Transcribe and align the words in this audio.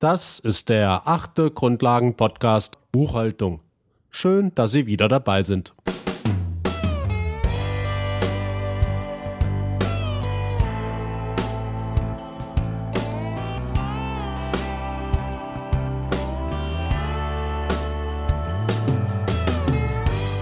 Das 0.00 0.38
ist 0.38 0.70
der 0.70 1.02
achte 1.04 1.50
Grundlagen-Podcast 1.50 2.78
Buchhaltung. 2.90 3.60
Schön, 4.08 4.50
dass 4.54 4.72
Sie 4.72 4.86
wieder 4.86 5.08
dabei 5.08 5.42
sind. 5.42 5.74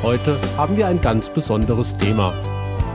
Heute 0.04 0.38
haben 0.56 0.76
wir 0.76 0.86
ein 0.86 1.00
ganz 1.00 1.28
besonderes 1.28 1.96
Thema. 1.96 2.32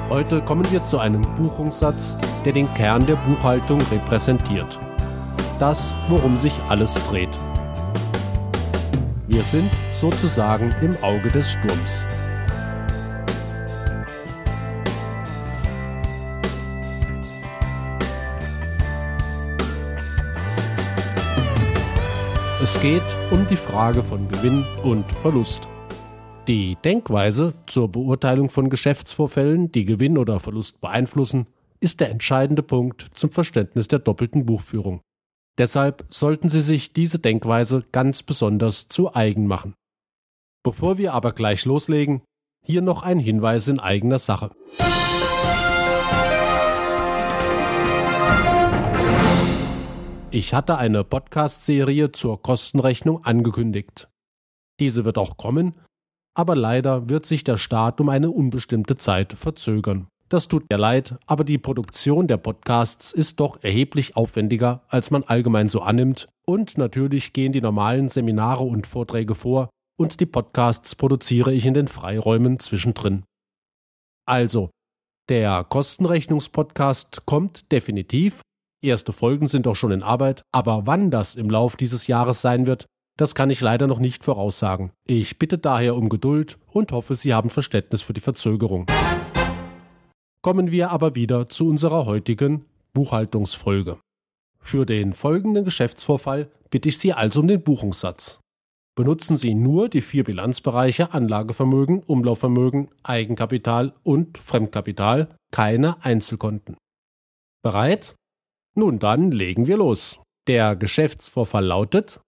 Heute 0.07 0.41
kommen 0.41 0.63
wir 0.71 0.85
zu 0.85 0.97
einem 0.97 1.23
Buchungssatz, 1.35 2.15
der 2.45 2.53
den 2.53 2.73
Kern 2.73 3.05
der 3.05 3.17
Buchhaltung 3.17 3.81
repräsentiert. 3.91 4.79
Das, 5.59 5.95
worum 6.09 6.37
sich 6.37 6.53
alles 6.69 6.93
dreht. 7.09 7.37
Wir 9.27 9.43
sind 9.43 9.69
sozusagen 9.99 10.73
im 10.81 10.95
Auge 11.01 11.29
des 11.29 11.51
Sturms. 11.51 12.05
Es 22.61 22.79
geht 22.79 23.01
um 23.29 23.45
die 23.47 23.57
Frage 23.57 24.03
von 24.03 24.27
Gewinn 24.29 24.65
und 24.83 25.03
Verlust. 25.21 25.67
Die 26.47 26.77
Denkweise 26.83 27.53
zur 27.67 27.89
Beurteilung 27.89 28.49
von 28.49 28.69
Geschäftsvorfällen, 28.69 29.71
die 29.71 29.85
Gewinn 29.85 30.17
oder 30.17 30.39
Verlust 30.39 30.79
beeinflussen, 30.79 31.47
ist 31.79 31.99
der 31.99 32.09
entscheidende 32.09 32.63
Punkt 32.63 33.07
zum 33.13 33.31
Verständnis 33.31 33.87
der 33.87 33.99
doppelten 33.99 34.45
Buchführung. 34.45 35.01
Deshalb 35.59 36.05
sollten 36.09 36.49
Sie 36.49 36.61
sich 36.61 36.93
diese 36.93 37.19
Denkweise 37.19 37.83
ganz 37.91 38.23
besonders 38.23 38.87
zu 38.87 39.13
eigen 39.13 39.45
machen. 39.45 39.75
Bevor 40.63 40.97
wir 40.97 41.13
aber 41.13 41.33
gleich 41.33 41.65
loslegen, 41.65 42.21
hier 42.65 42.81
noch 42.81 43.03
ein 43.03 43.19
Hinweis 43.19 43.67
in 43.67 43.79
eigener 43.79 44.17
Sache. 44.17 44.51
Ich 50.31 50.55
hatte 50.55 50.79
eine 50.79 51.03
Podcast-Serie 51.03 52.11
zur 52.11 52.41
Kostenrechnung 52.41 53.23
angekündigt. 53.23 54.09
Diese 54.79 55.05
wird 55.05 55.19
auch 55.19 55.37
kommen, 55.37 55.77
aber 56.35 56.55
leider 56.55 57.09
wird 57.09 57.27
sich 57.27 57.43
der 57.43 57.57
Start 57.57 58.01
um 58.01 58.09
eine 58.09 58.31
unbestimmte 58.31 58.97
Zeit 58.97 59.33
verzögern. 59.33 60.07
Das 60.29 60.47
tut 60.47 60.69
mir 60.69 60.77
leid, 60.77 61.15
aber 61.27 61.43
die 61.43 61.57
Produktion 61.57 62.27
der 62.27 62.37
Podcasts 62.37 63.11
ist 63.11 63.39
doch 63.39 63.61
erheblich 63.61 64.15
aufwendiger, 64.15 64.81
als 64.87 65.11
man 65.11 65.23
allgemein 65.23 65.69
so 65.69 65.81
annimmt, 65.81 66.27
und 66.45 66.77
natürlich 66.77 67.33
gehen 67.33 67.51
die 67.51 67.61
normalen 67.61 68.09
Seminare 68.09 68.63
und 68.63 68.87
Vorträge 68.87 69.35
vor, 69.35 69.69
und 69.97 70.19
die 70.19 70.25
Podcasts 70.25 70.95
produziere 70.95 71.53
ich 71.53 71.65
in 71.65 71.73
den 71.73 71.87
Freiräumen 71.87 72.59
zwischendrin. 72.59 73.23
Also, 74.25 74.71
der 75.29 75.63
Kostenrechnungspodcast 75.63 77.25
kommt 77.25 77.71
definitiv, 77.71 78.41
erste 78.81 79.13
Folgen 79.13 79.47
sind 79.47 79.67
auch 79.67 79.75
schon 79.75 79.91
in 79.91 80.03
Arbeit, 80.03 80.41
aber 80.51 80.87
wann 80.87 81.11
das 81.11 81.35
im 81.35 81.49
Lauf 81.49 81.75
dieses 81.75 82.07
Jahres 82.07 82.41
sein 82.41 82.65
wird, 82.65 82.85
das 83.17 83.35
kann 83.35 83.51
ich 83.51 83.61
leider 83.61 83.85
noch 83.85 83.99
nicht 83.99 84.23
voraussagen. 84.23 84.91
Ich 85.05 85.37
bitte 85.37 85.59
daher 85.59 85.95
um 85.95 86.09
Geduld 86.09 86.57
und 86.67 86.91
hoffe, 86.91 87.15
Sie 87.15 87.33
haben 87.33 87.51
Verständnis 87.51 88.01
für 88.01 88.13
die 88.13 88.21
Verzögerung. 88.21 88.87
Kommen 90.43 90.71
wir 90.71 90.91
aber 90.91 91.15
wieder 91.15 91.47
zu 91.47 91.67
unserer 91.67 92.05
heutigen 92.05 92.65
Buchhaltungsfolge. 92.93 93.99
Für 94.59 94.85
den 94.85 95.13
folgenden 95.13 95.63
Geschäftsvorfall 95.63 96.51
bitte 96.69 96.89
ich 96.89 96.97
Sie 96.97 97.13
also 97.13 97.39
um 97.39 97.47
den 97.47 97.63
Buchungssatz. 97.63 98.39
Benutzen 98.93 99.37
Sie 99.37 99.55
nur 99.55 99.87
die 99.87 100.01
vier 100.01 100.25
Bilanzbereiche 100.25 101.13
Anlagevermögen, 101.13 102.03
Umlaufvermögen, 102.03 102.89
Eigenkapital 103.03 103.93
und 104.03 104.37
Fremdkapital, 104.37 105.33
keine 105.51 106.03
Einzelkonten. 106.03 106.75
Bereit? 107.63 108.13
Nun 108.75 108.99
dann 108.99 109.31
legen 109.31 109.65
wir 109.65 109.77
los. 109.77 110.19
Der 110.47 110.75
Geschäftsvorfall 110.75 111.65
lautet 111.65 112.19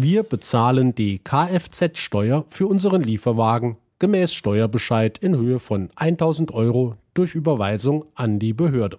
wir 0.00 0.22
bezahlen 0.22 0.94
die 0.94 1.18
Kfz-Steuer 1.18 2.44
für 2.48 2.68
unseren 2.68 3.02
Lieferwagen 3.02 3.78
gemäß 3.98 4.34
Steuerbescheid 4.34 5.18
in 5.18 5.36
Höhe 5.36 5.58
von 5.60 5.90
1000 5.96 6.52
Euro 6.52 6.96
durch 7.14 7.34
Überweisung 7.34 8.06
an 8.14 8.38
die 8.38 8.52
Behörde. 8.52 8.98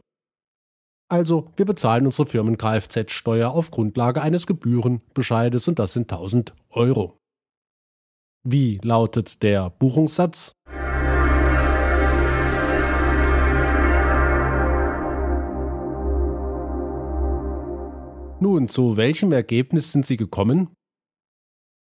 Also, 1.11 1.51
wir 1.55 1.65
bezahlen 1.65 2.05
unsere 2.05 2.27
Firmen-Kfz-Steuer 2.27 3.49
auf 3.49 3.71
Grundlage 3.71 4.21
eines 4.21 4.45
Gebührenbescheides 4.45 5.67
und 5.67 5.79
das 5.79 5.93
sind 5.93 6.11
1000 6.11 6.53
Euro. 6.69 7.17
Wie 8.43 8.79
lautet 8.83 9.41
der 9.41 9.69
Buchungssatz? 9.69 10.53
Nun, 18.41 18.69
zu 18.69 18.95
welchem 18.95 19.31
Ergebnis 19.33 19.91
sind 19.91 20.05
Sie 20.05 20.15
gekommen? 20.15 20.69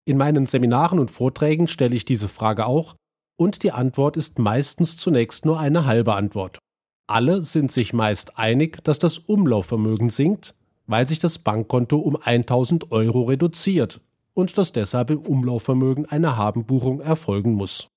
In 0.06 0.18
meinen 0.18 0.46
Seminaren 0.46 0.98
und 0.98 1.10
Vorträgen 1.10 1.66
stelle 1.66 1.96
ich 1.96 2.04
diese 2.04 2.28
Frage 2.28 2.66
auch, 2.66 2.94
und 3.36 3.62
die 3.62 3.72
Antwort 3.72 4.16
ist 4.16 4.38
meistens 4.38 4.96
zunächst 4.96 5.44
nur 5.44 5.58
eine 5.58 5.86
halbe 5.86 6.14
Antwort. 6.14 6.58
Alle 7.06 7.42
sind 7.42 7.70
sich 7.70 7.92
meist 7.92 8.38
einig, 8.38 8.82
dass 8.84 8.98
das 8.98 9.18
Umlaufvermögen 9.18 10.10
sinkt, 10.10 10.54
weil 10.86 11.06
sich 11.06 11.18
das 11.18 11.38
Bankkonto 11.38 11.98
um 11.98 12.16
1000 12.16 12.92
Euro 12.92 13.24
reduziert 13.24 14.00
und 14.34 14.56
dass 14.58 14.72
deshalb 14.72 15.10
im 15.10 15.20
Umlaufvermögen 15.20 16.06
eine 16.06 16.36
Habenbuchung 16.36 17.00
erfolgen 17.00 17.52
muss. 17.54 17.88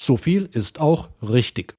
So 0.00 0.16
viel 0.16 0.48
ist 0.52 0.80
auch 0.80 1.08
richtig. 1.22 1.74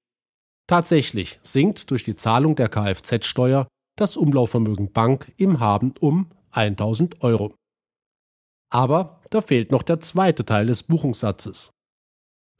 Tatsächlich 0.68 1.40
sinkt 1.44 1.92
durch 1.92 2.04
die 2.04 2.16
Zahlung 2.16 2.56
der 2.56 2.70
Kfz-Steuer 2.70 3.68
das 3.98 4.18
Umlaufvermögen 4.18 4.92
Bank 4.92 5.32
im 5.38 5.60
Haben 5.60 5.94
um 6.00 6.28
1000 6.52 7.22
Euro. 7.22 7.54
Aber 8.72 9.22
da 9.30 9.42
fehlt 9.42 9.72
noch 9.72 9.84
der 9.84 10.00
zweite 10.00 10.46
Teil 10.46 10.68
des 10.68 10.84
Buchungssatzes. 10.84 11.72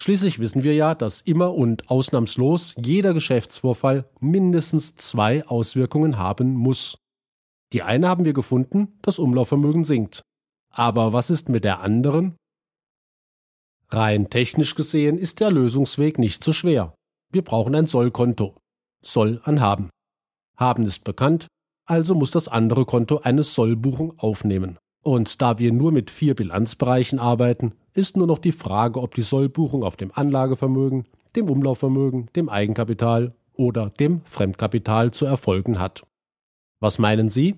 Schließlich 0.04 0.40
wissen 0.40 0.64
wir 0.64 0.74
ja, 0.76 0.96
dass 0.96 1.22
immer 1.22 1.54
und 1.54 1.90
ausnahmslos 1.90 2.76
jeder 2.76 3.14
Geschäftsvorfall 3.14 4.04
mindestens 4.20 4.98
zwei 4.98 5.48
Auswirkungen 5.48 6.18
haben 6.18 6.56
muss. 6.56 6.98
Die 7.72 7.84
eine 7.84 8.10
haben 8.10 8.26
wir 8.26 8.34
gefunden, 8.34 9.00
das 9.02 9.18
Umlaufvermögen 9.18 9.86
sinkt. 9.86 10.22
Aber 10.72 11.14
was 11.14 11.30
ist 11.30 11.48
mit 11.48 11.64
der 11.64 11.80
anderen? 11.80 12.36
Rein 13.92 14.30
technisch 14.30 14.76
gesehen 14.76 15.18
ist 15.18 15.40
der 15.40 15.52
Lösungsweg 15.52 16.20
nicht 16.20 16.44
so 16.44 16.52
schwer. 16.52 16.94
Wir 17.32 17.42
brauchen 17.42 17.74
ein 17.74 17.88
Sollkonto. 17.88 18.58
Soll 19.06 19.40
an 19.46 19.62
Haben. 19.62 19.90
Haben 20.58 20.84
ist 20.84 21.06
bekannt, 21.06 21.48
also 21.86 22.14
muss 22.14 22.32
das 22.32 22.50
andere 22.50 22.84
Konto 22.84 23.20
eine 23.20 23.44
Sollbuchung 23.46 24.20
aufnehmen. 24.20 24.78
Und 25.04 25.42
da 25.42 25.60
wir 25.60 25.74
nur 25.74 25.92
mit 25.92 26.10
vier 26.10 26.34
Bilanzbereichen 26.34 27.20
arbeiten, 27.20 27.74
ist 27.94 28.18
nur 28.18 28.26
noch 28.26 28.40
die 28.40 28.54
Frage, 28.54 29.02
ob 29.02 29.16
die 29.16 29.22
Sollbuchung 29.22 29.84
auf 29.84 29.98
dem 29.98 30.12
Anlagevermögen, 30.14 31.06
dem 31.36 31.50
Umlaufvermögen, 31.50 32.30
dem 32.36 32.50
Eigenkapital 32.50 33.36
oder 33.54 33.90
dem 33.90 34.22
Fremdkapital 34.26 35.12
zu 35.12 35.26
erfolgen 35.26 35.80
hat. 35.80 36.04
Was 36.80 37.00
meinen 37.00 37.30
Sie? 37.30 37.56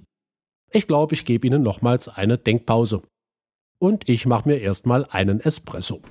Ich 0.72 0.88
glaube, 0.88 1.13
ich 1.13 1.23
gebe 1.23 1.47
Ihnen 1.47 1.61
nochmals 1.61 2.09
eine 2.09 2.38
Denkpause. 2.38 3.01
Und 3.79 4.09
ich 4.09 4.25
mache 4.25 4.50
mir 4.50 4.57
erstmal 4.57 5.06
einen 5.06 5.39
Espresso. 5.39 6.01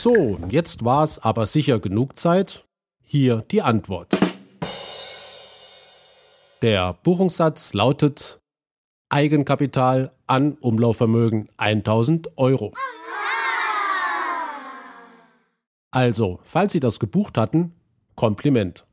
So, 0.00 0.38
jetzt 0.48 0.84
war 0.84 1.02
es 1.02 1.18
aber 1.18 1.44
sicher 1.46 1.80
genug 1.80 2.20
Zeit. 2.20 2.64
Hier 3.02 3.44
die 3.50 3.62
Antwort. 3.62 4.16
Der 6.62 6.92
Buchungssatz 7.02 7.74
lautet 7.74 8.38
Eigenkapital 9.08 10.12
an 10.28 10.52
Umlaufvermögen 10.60 11.48
1000 11.56 12.38
Euro. 12.38 12.74
Also, 15.90 16.38
falls 16.44 16.72
Sie 16.72 16.80
das 16.80 17.00
gebucht 17.00 17.36
hatten, 17.36 17.72
Kompliment. 18.14 18.86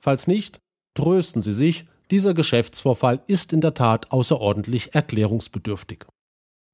Falls 0.00 0.26
nicht, 0.26 0.58
trösten 0.94 1.42
Sie 1.42 1.52
sich, 1.52 1.86
dieser 2.10 2.34
Geschäftsvorfall 2.34 3.22
ist 3.28 3.52
in 3.52 3.60
der 3.60 3.74
Tat 3.74 4.10
außerordentlich 4.10 4.96
erklärungsbedürftig. 4.96 6.06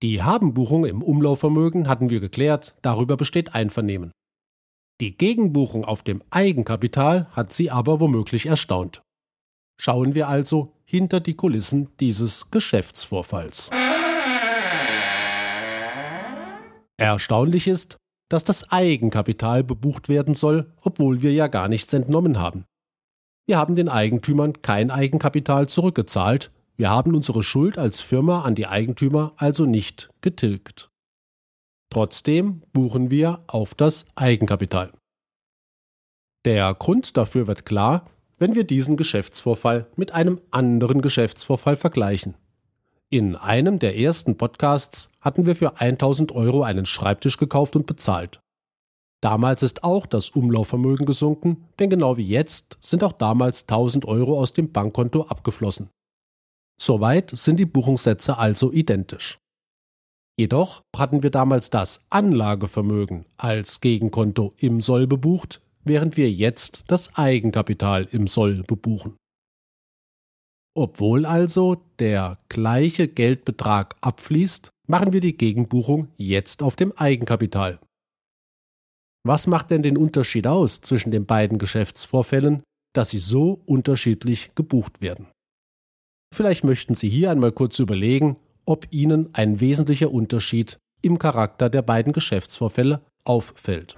Die 0.03 0.23
Habenbuchung 0.23 0.85
im 0.85 1.03
Umlaufvermögen 1.03 1.89
hatten 1.89 2.11
wir 2.11 2.21
geklärt, 2.21 2.75
darüber 2.83 3.17
besteht 3.17 3.55
Einvernehmen. 3.55 4.13
Die 5.01 5.17
Gegenbuchung 5.17 5.87
auf 5.87 6.03
dem 6.03 6.23
Eigenkapital 6.31 7.29
hat 7.33 7.53
sie 7.53 7.71
aber 7.71 7.99
womöglich 7.99 8.47
erstaunt. 8.47 9.03
Schauen 9.81 10.15
wir 10.15 10.29
also 10.29 10.75
hinter 10.85 11.21
die 11.21 11.35
Kulissen 11.35 11.89
dieses 11.99 12.51
Geschäftsvorfalls. 12.51 13.71
Erstaunlich 16.99 17.67
ist, 17.67 17.97
dass 18.29 18.45
das 18.45 18.71
Eigenkapital 18.71 19.65
bebucht 19.65 20.09
werden 20.09 20.35
soll, 20.35 20.73
obwohl 20.83 21.23
wir 21.23 21.33
ja 21.33 21.47
gar 21.47 21.69
nichts 21.69 21.93
entnommen 21.93 22.39
haben. 22.39 22.65
Wir 23.47 23.59
haben 23.59 23.77
den 23.77 23.89
Eigentümern 23.89 24.61
kein 24.61 24.91
Eigenkapital 24.91 25.69
zurückgezahlt, 25.69 26.51
wir 26.77 26.91
haben 26.91 27.15
unsere 27.15 27.43
Schuld 27.43 27.79
als 27.79 28.01
Firma 28.01 28.43
an 28.43 28.55
die 28.55 28.67
Eigentümer 28.67 29.33
also 29.37 29.65
nicht 29.65 30.11
getilgt. 30.21 30.91
Trotzdem 31.91 32.63
buchen 32.73 33.11
wir 33.11 33.41
auf 33.47 33.75
das 33.75 34.05
Eigenkapital. 34.15 34.93
Der 36.45 36.75
Grund 36.75 37.17
dafür 37.17 37.47
wird 37.47 37.65
klar, 37.65 38.07
wenn 38.39 38.55
wir 38.55 38.65
diesen 38.65 38.97
Geschäftsvorfall 38.97 39.87
mit 39.97 40.13
einem 40.13 40.41
anderen 40.51 41.01
Geschäftsvorfall 41.01 41.77
vergleichen. 41.77 42.35
In 43.09 43.37
einem 43.37 43.79
der 43.79 43.97
ersten 43.97 44.37
Podcasts 44.37 45.11
hatten 45.21 45.47
wir 45.47 45.57
für 45.57 45.81
1000 45.81 46.33
Euro 46.33 46.63
einen 46.63 46.87
Schreibtisch 46.87 47.39
gekauft 47.39 47.77
und 47.77 47.87
bezahlt. 47.87 48.41
Damals 49.23 49.63
ist 49.63 49.83
auch 49.85 50.07
das 50.07 50.31
Umlaufvermögen 50.31 51.07
gesunken, 51.07 51.65
denn 51.79 51.89
genau 51.89 52.17
wie 52.17 52.29
jetzt 52.29 52.77
sind 52.81 53.03
auch 53.03 53.13
damals 53.13 53.63
1000 53.63 54.05
Euro 54.05 54.39
aus 54.39 54.53
dem 54.53 54.73
Bankkonto 54.73 55.23
abgeflossen. 55.23 55.89
Soweit 56.81 57.31
sind 57.31 57.59
die 57.59 57.67
Buchungssätze 57.67 58.39
also 58.39 58.73
identisch. 58.73 59.39
Jedoch 60.39 60.83
hatten 60.95 61.23
wir 61.23 61.31
damals 61.31 61.71
das 61.71 62.05
Anlagevermögen 62.11 63.25
als 63.39 63.81
Gegenkonto 63.81 64.53
im 64.59 64.83
Soll 64.83 65.07
bebucht, 65.07 65.63
während 65.85 66.17
wir 66.17 66.31
jetzt 66.31 66.85
das 66.89 67.17
Eigenkapital 67.17 68.07
im 68.11 68.27
Soll 68.27 68.63
bebuchen. 68.63 69.17
Obwohl 70.77 71.25
also 71.25 71.83
der 71.99 72.39
gleiche 72.51 73.09
Geldbetrag 73.09 73.97
abfließt, 74.03 74.69
machen 74.87 75.15
wir 75.15 75.21
die 75.21 75.37
Gegenbuchung 75.37 76.09
jetzt 76.17 76.63
auf 76.63 76.77
dem 76.77 76.93
Eigenkapital. 76.93 77.81
Was 79.27 79.47
macht 79.47 79.71
denn 79.71 79.83
den 79.83 79.97
Unterschied 79.97 80.47
aus 80.47 80.83
zwischen 80.83 81.11
den 81.11 81.25
beiden 81.25 81.59
Geschäftsvorfällen, 81.59 82.63
dass 82.95 83.11
sie 83.11 83.19
so 83.19 83.63
unterschiedlich 83.65 84.55
gebucht 84.55 85.01
werden? 85.01 85.29
Vielleicht 86.37 86.65
möchten 86.65 86.95
Sie 86.95 87.09
hier 87.09 87.31
einmal 87.31 87.51
kurz 87.51 87.79
überlegen, 87.79 88.37
ob 88.67 88.87
Ihnen 88.91 89.31
ein 89.33 89.59
wesentlicher 89.59 90.13
Unterschied 90.13 90.77
im 91.01 91.19
Charakter 91.19 91.71
der 91.71 91.81
beiden 91.81 92.13
Geschäftsvorfälle 92.13 93.01
auffällt. 93.25 93.95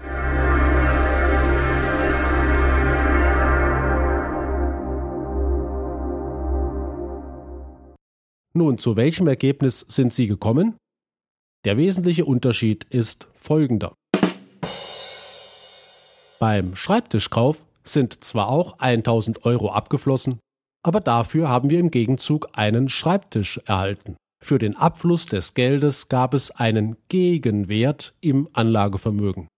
Nun, 8.54 8.78
zu 8.78 8.94
welchem 8.94 9.26
Ergebnis 9.26 9.80
sind 9.88 10.14
Sie 10.14 10.28
gekommen? 10.28 10.76
Der 11.64 11.76
wesentliche 11.76 12.24
Unterschied 12.24 12.84
ist 12.84 13.26
folgender. 13.34 13.94
Beim 16.38 16.76
Schreibtischkauf 16.76 17.56
sind 17.82 18.22
zwar 18.22 18.48
auch 18.48 18.78
1000 18.78 19.44
Euro 19.44 19.72
abgeflossen, 19.72 20.38
aber 20.88 21.00
dafür 21.00 21.50
haben 21.50 21.68
wir 21.68 21.80
im 21.80 21.90
Gegenzug 21.90 22.48
einen 22.54 22.88
Schreibtisch 22.88 23.60
erhalten. 23.66 24.16
Für 24.42 24.58
den 24.58 24.74
Abfluss 24.74 25.26
des 25.26 25.52
Geldes 25.52 26.08
gab 26.08 26.32
es 26.32 26.50
einen 26.50 26.96
Gegenwert 27.08 28.14
im 28.22 28.48
Anlagevermögen. 28.54 29.48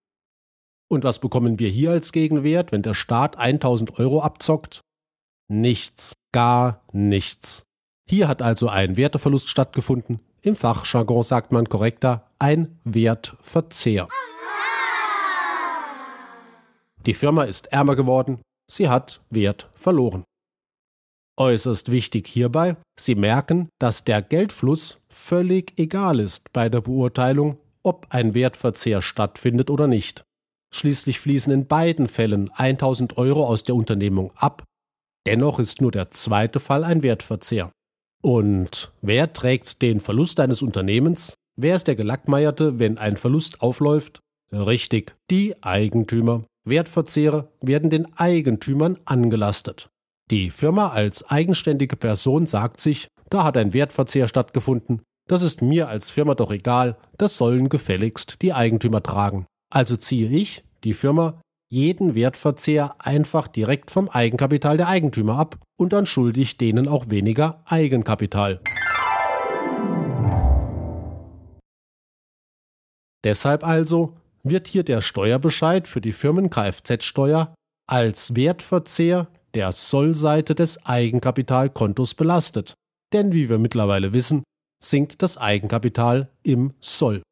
Und 0.90 1.04
was 1.04 1.20
bekommen 1.20 1.60
wir 1.60 1.68
hier 1.68 1.92
als 1.92 2.10
Gegenwert, 2.10 2.72
wenn 2.72 2.82
der 2.82 2.94
Staat 2.94 3.38
1000 3.38 4.00
Euro 4.00 4.22
abzockt? 4.22 4.80
Nichts, 5.48 6.14
gar 6.32 6.82
nichts. 6.90 7.62
Hier 8.08 8.26
hat 8.26 8.42
also 8.42 8.68
ein 8.68 8.96
Werteverlust 8.96 9.48
stattgefunden. 9.48 10.18
Im 10.42 10.56
Fachjargon 10.56 11.22
sagt 11.22 11.52
man 11.52 11.68
korrekter 11.68 12.28
ein 12.40 12.80
Wertverzehr. 12.82 14.08
Die 17.06 17.14
Firma 17.14 17.44
ist 17.44 17.68
ärmer 17.68 17.94
geworden, 17.94 18.42
sie 18.68 18.88
hat 18.88 19.20
Wert 19.30 19.70
verloren. 19.78 20.24
Äußerst 21.40 21.90
wichtig 21.90 22.26
hierbei, 22.26 22.76
Sie 22.98 23.14
merken, 23.14 23.70
dass 23.78 24.04
der 24.04 24.20
Geldfluss 24.20 25.00
völlig 25.08 25.72
egal 25.78 26.20
ist 26.20 26.52
bei 26.52 26.68
der 26.68 26.82
Beurteilung, 26.82 27.56
ob 27.82 28.08
ein 28.10 28.34
Wertverzehr 28.34 29.00
stattfindet 29.00 29.70
oder 29.70 29.86
nicht. 29.86 30.22
Schließlich 30.70 31.18
fließen 31.18 31.50
in 31.50 31.66
beiden 31.66 32.08
Fällen 32.08 32.50
1000 32.50 33.16
Euro 33.16 33.46
aus 33.46 33.64
der 33.64 33.74
Unternehmung 33.74 34.32
ab, 34.36 34.64
dennoch 35.26 35.58
ist 35.58 35.80
nur 35.80 35.90
der 35.90 36.10
zweite 36.10 36.60
Fall 36.60 36.84
ein 36.84 37.02
Wertverzehr. 37.02 37.72
Und 38.20 38.92
wer 39.00 39.32
trägt 39.32 39.80
den 39.80 40.00
Verlust 40.00 40.40
eines 40.40 40.60
Unternehmens? 40.60 41.32
Wer 41.56 41.74
ist 41.74 41.88
der 41.88 41.96
Gelackmeierte, 41.96 42.78
wenn 42.78 42.98
ein 42.98 43.16
Verlust 43.16 43.62
aufläuft? 43.62 44.20
Richtig, 44.52 45.16
die 45.30 45.54
Eigentümer. 45.62 46.44
Wertverzehre 46.66 47.50
werden 47.62 47.88
den 47.88 48.14
Eigentümern 48.18 48.98
angelastet. 49.06 49.89
Die 50.30 50.50
Firma 50.50 50.90
als 50.90 51.28
eigenständige 51.28 51.96
Person 51.96 52.46
sagt 52.46 52.80
sich, 52.80 53.08
da 53.30 53.42
hat 53.42 53.56
ein 53.56 53.72
Wertverzehr 53.72 54.28
stattgefunden, 54.28 55.02
das 55.28 55.42
ist 55.42 55.60
mir 55.60 55.88
als 55.88 56.08
Firma 56.08 56.36
doch 56.36 56.52
egal, 56.52 56.96
das 57.18 57.36
sollen 57.36 57.68
gefälligst 57.68 58.40
die 58.40 58.52
Eigentümer 58.52 59.02
tragen. 59.02 59.46
Also 59.72 59.96
ziehe 59.96 60.28
ich, 60.28 60.62
die 60.84 60.94
Firma, 60.94 61.40
jeden 61.68 62.14
Wertverzehr 62.14 62.94
einfach 63.00 63.48
direkt 63.48 63.90
vom 63.90 64.08
Eigenkapital 64.08 64.76
der 64.76 64.86
Eigentümer 64.86 65.36
ab 65.36 65.58
und 65.76 65.92
dann 65.92 66.06
schulde 66.06 66.40
ich 66.40 66.56
denen 66.56 66.86
auch 66.86 67.10
weniger 67.10 67.62
Eigenkapital. 67.66 68.60
Deshalb 73.24 73.66
also 73.66 74.16
wird 74.44 74.68
hier 74.68 74.84
der 74.84 75.00
Steuerbescheid 75.00 75.88
für 75.88 76.00
die 76.00 76.12
Firmen 76.12 76.50
Kfz-Steuer 76.50 77.52
als 77.88 78.36
Wertverzehr 78.36 79.26
der 79.54 79.72
Sollseite 79.72 80.54
des 80.54 80.84
Eigenkapitalkontos 80.84 82.14
belastet. 82.14 82.74
Denn 83.12 83.32
wie 83.32 83.48
wir 83.48 83.58
mittlerweile 83.58 84.12
wissen, 84.12 84.44
sinkt 84.82 85.22
das 85.22 85.36
Eigenkapital 85.36 86.30
im 86.42 86.72
Soll. 86.80 87.22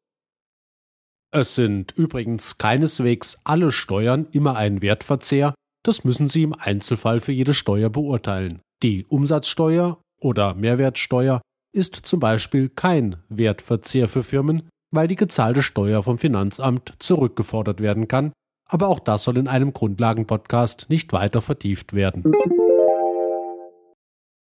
Es 1.31 1.55
sind 1.55 1.91
übrigens 1.95 2.57
keineswegs 2.57 3.39
alle 3.43 3.71
Steuern 3.71 4.27
immer 4.31 4.55
ein 4.55 4.81
Wertverzehr, 4.81 5.53
das 5.83 6.03
müssen 6.03 6.27
Sie 6.27 6.43
im 6.43 6.53
Einzelfall 6.53 7.21
für 7.21 7.31
jede 7.31 7.53
Steuer 7.53 7.89
beurteilen. 7.89 8.61
Die 8.83 9.05
Umsatzsteuer 9.05 10.01
oder 10.19 10.55
Mehrwertsteuer 10.55 11.41
ist 11.71 11.95
zum 11.95 12.19
Beispiel 12.19 12.69
kein 12.69 13.17
Wertverzehr 13.29 14.07
für 14.07 14.23
Firmen, 14.23 14.67
weil 14.91 15.07
die 15.07 15.15
gezahlte 15.15 15.61
Steuer 15.61 16.03
vom 16.03 16.17
Finanzamt 16.17 16.93
zurückgefordert 16.99 17.79
werden 17.79 18.07
kann, 18.07 18.33
aber 18.69 18.87
auch 18.87 18.99
das 18.99 19.23
soll 19.23 19.37
in 19.37 19.47
einem 19.47 19.73
Grundlagenpodcast 19.73 20.85
nicht 20.89 21.11
weiter 21.11 21.41
vertieft 21.41 21.93
werden. 21.93 22.31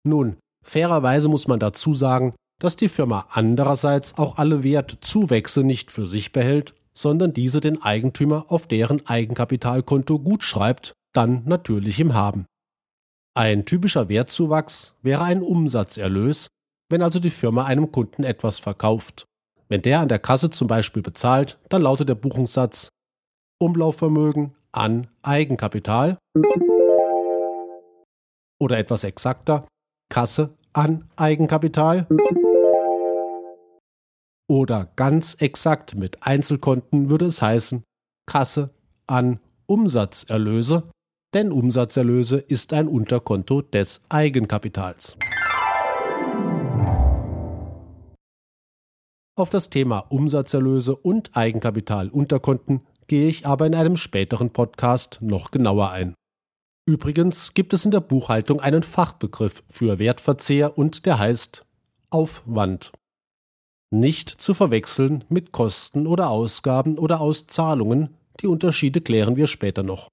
Nun, 0.04 0.38
fairerweise 0.64 1.28
muss 1.28 1.48
man 1.48 1.60
dazu 1.60 1.94
sagen, 1.94 2.34
dass 2.60 2.76
die 2.76 2.90
Firma 2.90 3.26
andererseits 3.32 4.18
auch 4.18 4.38
alle 4.38 4.64
Wertzuwächse 4.64 5.64
nicht 5.64 5.92
für 5.92 6.08
sich 6.08 6.32
behält, 6.32 6.76
sondern 6.94 7.34
diese 7.34 7.60
den 7.60 7.82
Eigentümer 7.82 8.46
auf 8.50 8.68
deren 8.68 9.06
Eigenkapitalkonto 9.06 10.20
gutschreibt, 10.20 10.94
dann 11.14 11.44
natürlich 11.46 12.00
im 12.00 12.14
Haben. 12.14 12.46
Ein 13.34 13.66
typischer 13.66 14.10
Wertzuwachs 14.10 14.94
wäre 15.02 15.24
ein 15.24 15.42
Umsatzerlös, 15.42 16.48
wenn 16.90 17.02
also 17.02 17.20
die 17.20 17.30
Firma 17.30 17.66
einem 17.66 17.92
Kunden 17.92 18.24
etwas 18.24 18.60
verkauft. 18.60 19.26
Wenn 19.70 19.82
der 19.82 20.02
an 20.02 20.10
der 20.10 20.20
Kasse 20.20 20.50
zum 20.50 20.68
Beispiel 20.68 21.02
bezahlt, 21.02 21.58
dann 21.70 21.82
lautet 21.82 22.10
der 22.10 22.16
Buchungssatz 22.16 22.90
Umlaufvermögen 23.62 24.54
an 24.72 25.08
Eigenkapital 25.22 26.18
oder 28.60 28.80
etwas 28.80 29.04
exakter 29.04 29.68
Kasse 30.10 30.58
an 30.74 31.08
Eigenkapital 31.16 32.08
oder 34.50 34.92
ganz 34.96 35.36
exakt 35.36 35.94
mit 35.94 36.26
Einzelkonten 36.26 37.12
würde 37.12 37.26
es 37.26 37.44
heißen 37.44 37.84
Kasse 38.26 38.72
an 39.06 39.40
Umsatzerlöse, 39.68 40.90
denn 41.36 41.52
Umsatzerlöse 41.52 42.38
ist 42.38 42.74
ein 42.74 42.88
Unterkonto 42.88 43.62
des 43.62 44.02
Eigenkapitals. 44.10 45.18
Auf 49.38 49.52
das 49.52 49.70
Thema 49.70 50.00
Umsatzerlöse 50.10 50.96
und 50.96 51.38
Eigenkapitalunterkonten 51.38 52.82
gehe 53.12 53.28
ich 53.28 53.46
aber 53.46 53.68
in 53.68 53.76
einem 53.76 53.98
späteren 53.98 54.52
Podcast 54.52 55.18
noch 55.20 55.52
genauer 55.52 55.92
ein. 55.92 56.16
Übrigens 56.86 57.54
gibt 57.54 57.74
es 57.74 57.84
in 57.84 57.92
der 57.92 58.00
Buchhaltung 58.00 58.62
einen 58.62 58.84
Fachbegriff 58.84 59.66
für 59.70 60.00
Wertverzehr 60.00 60.78
und 60.78 61.06
der 61.06 61.20
heißt 61.20 61.66
Aufwand. 62.10 62.94
Nicht 63.94 64.30
zu 64.30 64.54
verwechseln 64.54 65.26
mit 65.28 65.52
Kosten 65.52 66.08
oder 66.08 66.30
Ausgaben 66.30 66.98
oder 66.98 67.20
Auszahlungen, 67.20 68.16
die 68.40 68.48
Unterschiede 68.48 69.02
klären 69.02 69.36
wir 69.36 69.48
später 69.48 69.84
noch. 69.84 70.08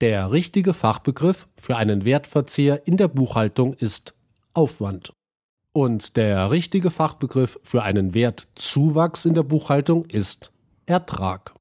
Der 0.00 0.32
richtige 0.32 0.72
Fachbegriff 0.72 1.46
für 1.60 1.76
einen 1.76 2.06
Wertverzehr 2.06 2.86
in 2.86 2.96
der 2.96 3.08
Buchhaltung 3.08 3.74
ist 3.74 4.14
Aufwand. 4.54 5.12
Und 5.74 6.16
der 6.16 6.50
richtige 6.50 6.90
Fachbegriff 6.90 7.60
für 7.62 7.82
einen 7.82 8.14
Wertzuwachs 8.14 9.26
in 9.26 9.34
der 9.34 9.42
Buchhaltung 9.42 10.06
ist 10.06 10.52
Ertrag. 10.86 11.54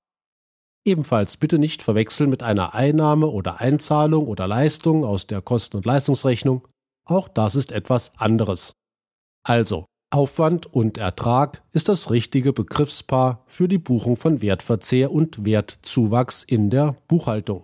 Ebenfalls 0.85 1.37
bitte 1.37 1.59
nicht 1.59 1.81
verwechseln 1.81 2.29
mit 2.29 2.43
einer 2.43 2.75
Einnahme 2.75 3.27
oder 3.27 3.61
Einzahlung 3.61 4.27
oder 4.27 4.47
Leistung 4.47 5.05
aus 5.05 5.27
der 5.27 5.41
Kosten- 5.41 5.77
und 5.77 5.85
Leistungsrechnung. 5.85 6.67
Auch 7.05 7.29
das 7.29 7.55
ist 7.55 7.71
etwas 7.71 8.11
anderes. 8.17 8.73
Also, 9.47 9.85
Aufwand 10.11 10.65
und 10.73 10.97
Ertrag 10.97 11.63
ist 11.71 11.87
das 11.87 12.11
richtige 12.11 12.51
Begriffspaar 12.51 13.45
für 13.47 13.69
die 13.69 13.77
Buchung 13.77 14.17
von 14.17 14.41
Wertverzehr 14.41 15.11
und 15.11 15.45
Wertzuwachs 15.45 16.43
in 16.43 16.69
der 16.69 16.97
Buchhaltung. 17.07 17.63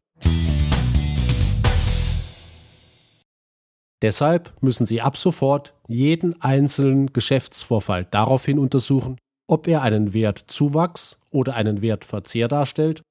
Deshalb 4.02 4.54
müssen 4.62 4.86
Sie 4.86 5.02
ab 5.02 5.18
sofort 5.18 5.74
jeden 5.90 6.42
einzelnen 6.42 7.12
Geschäftsvorfall 7.12 8.06
daraufhin 8.06 8.58
untersuchen, 8.58 9.18
ob 9.46 9.68
er 9.68 9.82
einen 9.82 10.14
Wertzuwachs 10.14 11.20
oder 11.32 11.56
einen 11.56 11.82
Wertverzehr 11.82 12.48
darstellt 12.48 13.02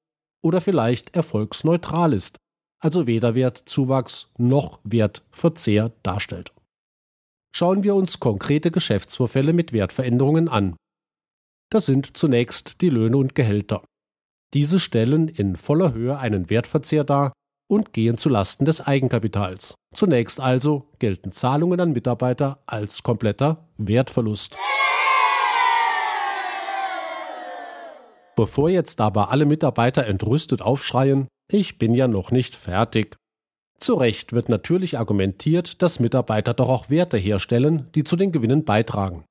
oder 0.42 0.60
vielleicht 0.60 1.16
erfolgsneutral 1.16 2.12
ist, 2.12 2.36
also 2.80 3.06
weder 3.06 3.34
Wertzuwachs 3.34 4.30
noch 4.38 4.80
Wertverzehr 4.84 5.92
darstellt. 6.02 6.52
Schauen 7.54 7.82
wir 7.82 7.94
uns 7.94 8.20
konkrete 8.20 8.70
Geschäftsvorfälle 8.70 9.52
mit 9.52 9.72
Wertveränderungen 9.72 10.48
an. 10.48 10.76
Das 11.70 11.86
sind 11.86 12.16
zunächst 12.16 12.80
die 12.80 12.90
Löhne 12.90 13.16
und 13.16 13.34
Gehälter. 13.34 13.82
Diese 14.54 14.80
stellen 14.80 15.28
in 15.28 15.56
voller 15.56 15.92
Höhe 15.92 16.18
einen 16.18 16.50
Wertverzehr 16.50 17.04
dar 17.04 17.32
und 17.68 17.92
gehen 17.92 18.16
zu 18.16 18.28
Lasten 18.28 18.64
des 18.64 18.80
Eigenkapitals. 18.80 19.74
Zunächst 19.94 20.40
also 20.40 20.88
gelten 20.98 21.32
Zahlungen 21.32 21.80
an 21.80 21.92
Mitarbeiter 21.92 22.62
als 22.66 23.02
kompletter 23.02 23.68
Wertverlust. 23.76 24.56
Bevor 28.38 28.70
jetzt 28.70 29.00
aber 29.00 29.32
alle 29.32 29.46
Mitarbeiter 29.46 30.06
entrüstet 30.06 30.62
aufschreien, 30.62 31.26
ich 31.50 31.76
bin 31.76 31.92
ja 31.92 32.06
noch 32.06 32.30
nicht 32.30 32.54
fertig. 32.54 33.16
Zu 33.80 33.94
Recht 33.94 34.32
wird 34.32 34.48
natürlich 34.48 34.96
argumentiert, 34.96 35.82
dass 35.82 35.98
Mitarbeiter 35.98 36.54
doch 36.54 36.68
auch 36.68 36.88
Werte 36.88 37.16
herstellen, 37.16 37.88
die 37.96 38.04
zu 38.04 38.14
den 38.14 38.30
Gewinnen 38.30 38.64
beitragen. 38.64 39.24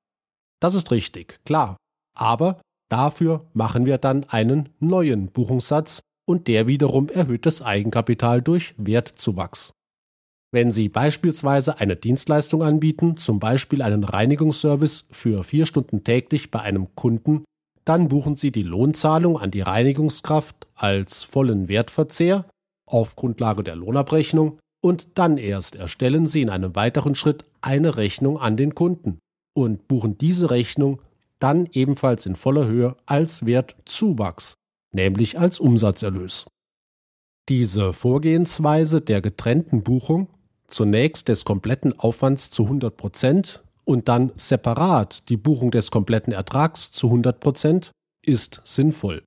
Das 0.60 0.76
ist 0.76 0.92
richtig, 0.92 1.40
klar. 1.46 1.78
Aber 2.18 2.60
dafür 2.90 3.46
machen 3.54 3.86
wir 3.86 3.98
dann 3.98 4.26
einen 4.26 4.68
neuen 4.82 5.32
Buchungssatz 5.32 6.02
und 6.28 6.50
der 6.50 6.68
wiederum 6.68 7.08
erhöht 7.08 7.46
das 7.46 7.62
Eigenkapital 7.62 8.42
durch 8.42 8.76
Wertzuwachs. 8.76 9.72
Wenn 10.52 10.74
Sie 10.74 10.90
beispielsweise 10.90 11.80
eine 11.80 11.96
Dienstleistung 11.96 12.62
anbieten, 12.62 13.16
zum 13.16 13.40
Beispiel 13.40 13.82
einen 13.82 14.04
Reinigungsservice 14.04 15.06
für 15.12 15.46
vier 15.46 15.66
Stunden 15.66 16.04
täglich 16.04 16.52
bei 16.52 16.60
einem 16.60 16.94
Kunden, 16.96 17.46
dann 17.88 18.10
buchen 18.10 18.36
Sie 18.36 18.51
die 18.51 18.63
Lohnzahlung 18.63 19.39
an 19.39 19.50
die 19.50 19.62
Reinigungskraft 19.62 20.67
als 20.75 21.24
vollen 21.24 21.70
Wertverzehr 21.70 22.46
auf 22.86 23.15
Grundlage 23.15 23.63
der 23.63 23.77
Lohnabrechnung 23.77 24.60
und 24.82 25.17
dann 25.17 25.38
erst 25.38 25.75
erstellen 25.75 26.27
Sie 26.27 26.41
in 26.41 26.50
einem 26.50 26.75
weiteren 26.75 27.15
Schritt 27.15 27.46
eine 27.62 27.96
Rechnung 27.96 28.39
an 28.39 28.58
den 28.58 28.75
Kunden 28.75 29.20
und 29.53 29.88
buchen 29.88 30.17
diese 30.17 30.51
Rechnung 30.51 31.01
dann 31.39 31.67
ebenfalls 31.72 32.25
in 32.25 32.36
voller 32.36 32.67
Höhe 32.67 32.98
als 33.06 33.46
Wertzuwachs, 33.46 34.56
nämlich 34.94 35.39
als 35.39 35.60
Umsatzerlös. 35.60 36.46
Diese 37.48 37.94
Vorgehensweise 37.94 39.00
der 39.00 39.22
getrennten 39.22 39.84
Buchung, 39.84 40.27
zunächst 40.67 41.29
des 41.29 41.46
kompletten 41.46 41.98
Aufwands 41.98 42.50
zu 42.50 42.63
100 42.63 42.98
Prozent 42.98 43.63
und 43.88 44.10
dann 44.10 44.34
separat 44.36 45.29
die 45.29 45.38
Buchung 45.38 45.72
des 45.72 45.91
kompletten 45.91 46.34
Ertrags 46.34 46.91
zu 46.91 47.08
100 47.08 47.39
Prozent 47.39 47.91
ist 48.25 48.62
sinnvoll. 48.65 49.24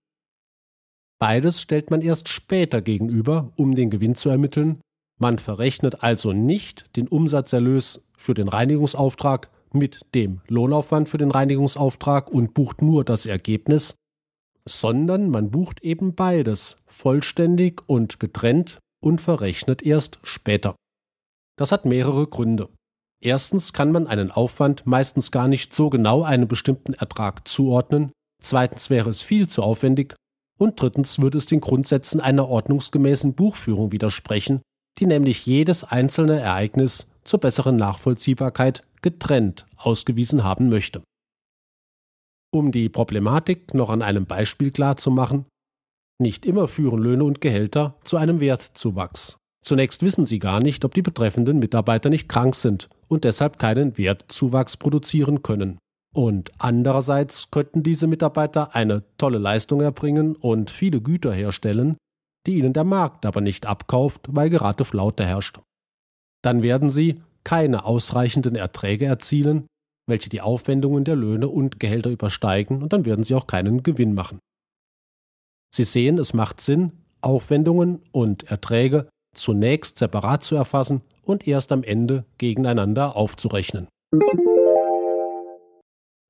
Beides 1.18 1.62
stellt 1.62 1.90
man 1.90 2.02
erst 2.02 2.28
später 2.28 2.82
gegenüber, 2.82 3.52
um 3.56 3.74
den 3.74 3.88
Gewinn 3.88 4.16
zu 4.16 4.28
ermitteln. 4.28 4.80
Man 5.18 5.38
verrechnet 5.38 6.02
also 6.02 6.32
nicht 6.32 6.94
den 6.96 7.08
Umsatzerlös 7.08 8.02
für 8.16 8.34
den 8.34 8.48
Reinigungsauftrag 8.48 9.50
mit 9.72 10.02
dem 10.14 10.40
Lohnaufwand 10.48 11.08
für 11.08 11.18
den 11.18 11.30
Reinigungsauftrag 11.30 12.30
und 12.30 12.52
bucht 12.52 12.82
nur 12.82 13.04
das 13.04 13.24
Ergebnis, 13.24 13.94
sondern 14.66 15.30
man 15.30 15.50
bucht 15.50 15.82
eben 15.82 16.14
beides 16.14 16.76
vollständig 16.86 17.82
und 17.86 18.20
getrennt 18.20 18.78
und 19.02 19.22
verrechnet 19.22 19.82
erst 19.82 20.18
später. 20.22 20.76
Das 21.56 21.72
hat 21.72 21.86
mehrere 21.86 22.26
Gründe. 22.26 22.68
Erstens 23.22 23.74
kann 23.74 23.92
man 23.92 24.06
einen 24.06 24.30
Aufwand 24.30 24.86
meistens 24.86 25.30
gar 25.30 25.46
nicht 25.46 25.74
so 25.74 25.90
genau 25.90 26.22
einem 26.22 26.48
bestimmten 26.48 26.94
Ertrag 26.94 27.46
zuordnen, 27.46 28.12
zweitens 28.42 28.88
wäre 28.88 29.10
es 29.10 29.20
viel 29.20 29.46
zu 29.46 29.62
aufwendig 29.62 30.14
und 30.58 30.80
drittens 30.80 31.18
würde 31.18 31.36
es 31.36 31.46
den 31.46 31.60
Grundsätzen 31.60 32.20
einer 32.20 32.48
ordnungsgemäßen 32.48 33.34
Buchführung 33.34 33.92
widersprechen, 33.92 34.62
die 34.98 35.06
nämlich 35.06 35.44
jedes 35.44 35.84
einzelne 35.84 36.40
Ereignis 36.40 37.06
zur 37.24 37.40
besseren 37.40 37.76
Nachvollziehbarkeit 37.76 38.84
getrennt 39.02 39.66
ausgewiesen 39.76 40.42
haben 40.42 40.70
möchte. 40.70 41.02
Um 42.52 42.72
die 42.72 42.88
Problematik 42.88 43.74
noch 43.74 43.90
an 43.90 44.02
einem 44.02 44.26
Beispiel 44.26 44.70
klar 44.70 44.96
zu 44.96 45.10
machen, 45.10 45.44
nicht 46.18 46.44
immer 46.44 46.68
führen 46.68 47.00
Löhne 47.00 47.24
und 47.24 47.40
Gehälter 47.40 47.98
zu 48.02 48.16
einem 48.16 48.40
Wertzuwachs. 48.40 49.36
Zunächst 49.62 50.02
wissen 50.02 50.24
sie 50.26 50.38
gar 50.38 50.60
nicht, 50.60 50.84
ob 50.84 50.94
die 50.94 51.02
betreffenden 51.02 51.58
Mitarbeiter 51.58 52.08
nicht 52.08 52.28
krank 52.28 52.54
sind 52.54 52.88
und 53.10 53.24
deshalb 53.24 53.58
keinen 53.58 53.98
Wertzuwachs 53.98 54.76
produzieren 54.76 55.42
können. 55.42 55.78
Und 56.14 56.50
andererseits 56.58 57.50
könnten 57.50 57.82
diese 57.82 58.06
Mitarbeiter 58.06 58.74
eine 58.74 59.04
tolle 59.18 59.38
Leistung 59.38 59.80
erbringen 59.80 60.36
und 60.36 60.70
viele 60.70 61.00
Güter 61.00 61.32
herstellen, 61.32 61.96
die 62.46 62.54
ihnen 62.54 62.72
der 62.72 62.84
Markt 62.84 63.26
aber 63.26 63.40
nicht 63.40 63.66
abkauft, 63.66 64.28
weil 64.28 64.48
gerade 64.48 64.84
Flaute 64.84 65.24
herrscht. 65.24 65.60
Dann 66.42 66.62
werden 66.62 66.90
sie 66.90 67.20
keine 67.44 67.84
ausreichenden 67.84 68.54
Erträge 68.54 69.06
erzielen, 69.06 69.66
welche 70.08 70.30
die 70.30 70.40
Aufwendungen 70.40 71.04
der 71.04 71.16
Löhne 71.16 71.48
und 71.48 71.78
Gehälter 71.78 72.10
übersteigen, 72.10 72.82
und 72.82 72.92
dann 72.92 73.04
werden 73.04 73.24
sie 73.24 73.34
auch 73.34 73.46
keinen 73.46 73.82
Gewinn 73.82 74.14
machen. 74.14 74.38
Sie 75.72 75.84
sehen, 75.84 76.18
es 76.18 76.34
macht 76.34 76.60
Sinn, 76.60 76.92
Aufwendungen 77.20 78.02
und 78.12 78.50
Erträge 78.50 79.08
zunächst 79.34 79.98
separat 79.98 80.42
zu 80.42 80.56
erfassen 80.56 81.02
und 81.22 81.46
erst 81.46 81.72
am 81.72 81.82
Ende 81.82 82.24
gegeneinander 82.38 83.16
aufzurechnen. 83.16 83.88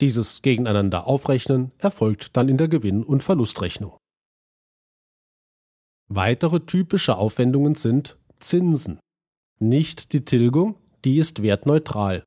Dieses 0.00 0.40
Gegeneinander 0.40 1.06
aufrechnen 1.06 1.72
erfolgt 1.78 2.36
dann 2.36 2.48
in 2.48 2.56
der 2.56 2.68
Gewinn- 2.68 3.04
und 3.04 3.22
Verlustrechnung. 3.22 3.96
Weitere 6.08 6.60
typische 6.60 7.16
Aufwendungen 7.16 7.74
sind 7.74 8.18
Zinsen. 8.40 8.98
Nicht 9.60 10.12
die 10.12 10.24
Tilgung, 10.24 10.76
die 11.04 11.18
ist 11.18 11.42
wertneutral. 11.42 12.24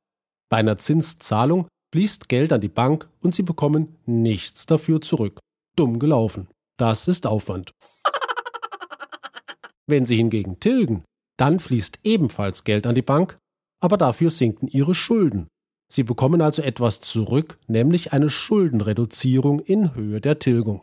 Bei 0.48 0.58
einer 0.58 0.78
Zinszahlung 0.78 1.68
fließt 1.92 2.28
Geld 2.28 2.52
an 2.52 2.60
die 2.60 2.68
Bank 2.68 3.10
und 3.22 3.34
Sie 3.34 3.42
bekommen 3.42 3.96
nichts 4.06 4.66
dafür 4.66 5.00
zurück. 5.00 5.38
Dumm 5.76 5.98
gelaufen. 5.98 6.48
Das 6.78 7.08
ist 7.08 7.26
Aufwand. 7.26 7.72
Wenn 9.86 10.06
Sie 10.06 10.16
hingegen 10.16 10.60
tilgen, 10.60 11.04
dann 11.36 11.60
fließt 11.60 12.00
ebenfalls 12.04 12.64
Geld 12.64 12.86
an 12.86 12.94
die 12.94 13.02
Bank, 13.02 13.38
aber 13.80 13.96
dafür 13.96 14.30
sinken 14.30 14.68
Ihre 14.68 14.94
Schulden. 14.94 15.48
Sie 15.92 16.02
bekommen 16.02 16.40
also 16.40 16.62
etwas 16.62 17.00
zurück, 17.00 17.58
nämlich 17.66 18.12
eine 18.12 18.30
Schuldenreduzierung 18.30 19.60
in 19.60 19.94
Höhe 19.94 20.20
der 20.20 20.38
Tilgung. 20.38 20.82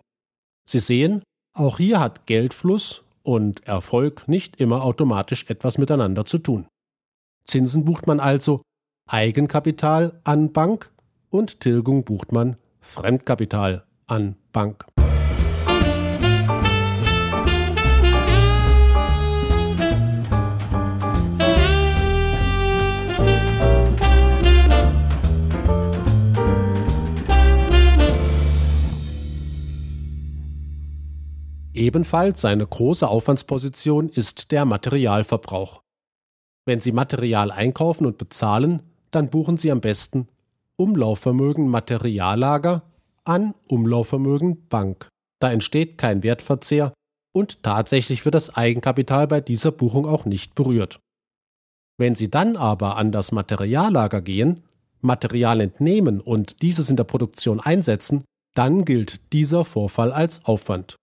Sie 0.67 0.79
sehen, 0.79 1.23
auch 1.53 1.77
hier 1.77 1.99
hat 1.99 2.27
Geldfluss 2.27 3.03
und 3.23 3.65
Erfolg 3.67 4.27
nicht 4.27 4.57
immer 4.57 4.83
automatisch 4.83 5.49
etwas 5.49 5.77
miteinander 5.77 6.25
zu 6.25 6.37
tun. 6.37 6.67
Zinsen 7.45 7.85
bucht 7.85 8.07
man 8.07 8.19
also 8.19 8.61
Eigenkapital 9.09 10.21
an 10.23 10.53
Bank 10.53 10.91
und 11.29 11.59
Tilgung 11.59 12.03
bucht 12.05 12.31
man 12.31 12.55
Fremdkapital 12.79 13.85
an 14.07 14.35
Bank. 14.53 14.85
Ebenfalls 31.81 32.45
eine 32.45 32.67
große 32.67 33.07
Aufwandsposition 33.07 34.09
ist 34.09 34.51
der 34.51 34.65
Materialverbrauch. 34.65 35.81
Wenn 36.63 36.79
Sie 36.79 36.91
Material 36.91 37.49
einkaufen 37.49 38.05
und 38.05 38.19
bezahlen, 38.19 38.83
dann 39.09 39.31
buchen 39.31 39.57
Sie 39.57 39.71
am 39.71 39.81
besten 39.81 40.27
Umlaufvermögen 40.75 41.67
Materiallager 41.67 42.83
an 43.23 43.55
Umlaufvermögen 43.67 44.67
Bank. 44.67 45.07
Da 45.39 45.51
entsteht 45.51 45.97
kein 45.97 46.21
Wertverzehr, 46.21 46.93
und 47.33 47.63
tatsächlich 47.63 48.25
wird 48.25 48.35
das 48.35 48.55
Eigenkapital 48.55 49.25
bei 49.25 49.41
dieser 49.41 49.71
Buchung 49.71 50.05
auch 50.05 50.25
nicht 50.25 50.53
berührt. 50.53 50.99
Wenn 51.97 52.13
Sie 52.13 52.29
dann 52.29 52.57
aber 52.57 52.97
an 52.97 53.11
das 53.11 53.31
Materiallager 53.31 54.21
gehen, 54.21 54.61
Material 54.99 55.61
entnehmen 55.61 56.21
und 56.21 56.61
dieses 56.61 56.91
in 56.91 56.95
der 56.95 57.05
Produktion 57.05 57.59
einsetzen, 57.59 58.23
dann 58.53 58.85
gilt 58.85 59.33
dieser 59.33 59.65
Vorfall 59.65 60.11
als 60.11 60.45
Aufwand. 60.45 60.95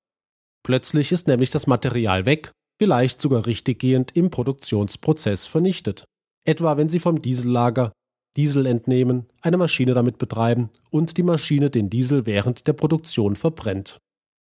Plötzlich 0.69 1.13
ist 1.13 1.29
nämlich 1.29 1.49
das 1.49 1.67
Material 1.67 2.27
weg, 2.27 2.53
vielleicht 2.79 3.23
sogar 3.23 3.47
richtiggehend 3.47 4.15
im 4.15 4.29
Produktionsprozess 4.29 5.47
vernichtet. 5.47 6.05
Etwa 6.45 6.77
wenn 6.77 6.91
Sie 6.91 6.99
vom 6.99 7.23
Diesellager 7.23 7.91
Diesel 8.37 8.67
entnehmen, 8.67 9.31
eine 9.41 9.57
Maschine 9.57 9.95
damit 9.95 10.19
betreiben 10.19 10.69
und 10.91 11.17
die 11.17 11.23
Maschine 11.23 11.71
den 11.71 11.89
Diesel 11.89 12.27
während 12.27 12.67
der 12.67 12.75
Produktion 12.75 13.35
verbrennt. 13.35 13.97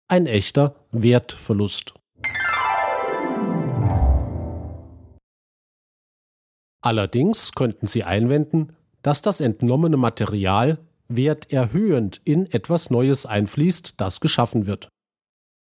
Ein 0.09 0.27
echter 0.27 0.77
Wertverlust. 0.93 1.95
Allerdings 6.83 7.53
könnten 7.53 7.87
Sie 7.87 8.05
einwenden, 8.05 8.77
dass 9.01 9.23
das 9.23 9.41
entnommene 9.41 9.97
Material 9.97 10.81
werterhöhend 11.09 12.21
in 12.25 12.45
etwas 12.45 12.91
Neues 12.91 13.25
einfließt, 13.25 13.95
das 13.97 14.21
geschaffen 14.21 14.67
wird. 14.67 14.91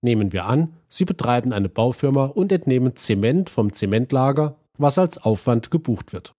Nehmen 0.03 0.33
wir 0.33 0.47
an, 0.47 0.75
Sie 0.89 1.05
betreiben 1.05 1.53
eine 1.53 1.69
Baufirma 1.69 2.27
und 2.27 2.53
entnehmen 2.53 2.97
Zement 2.97 3.51
vom 3.51 3.73
Zementlager, 3.73 4.57
was 4.79 4.99
als 4.99 5.19
Aufwand 5.19 5.71
gebucht 5.71 6.13
wird. 6.13 6.33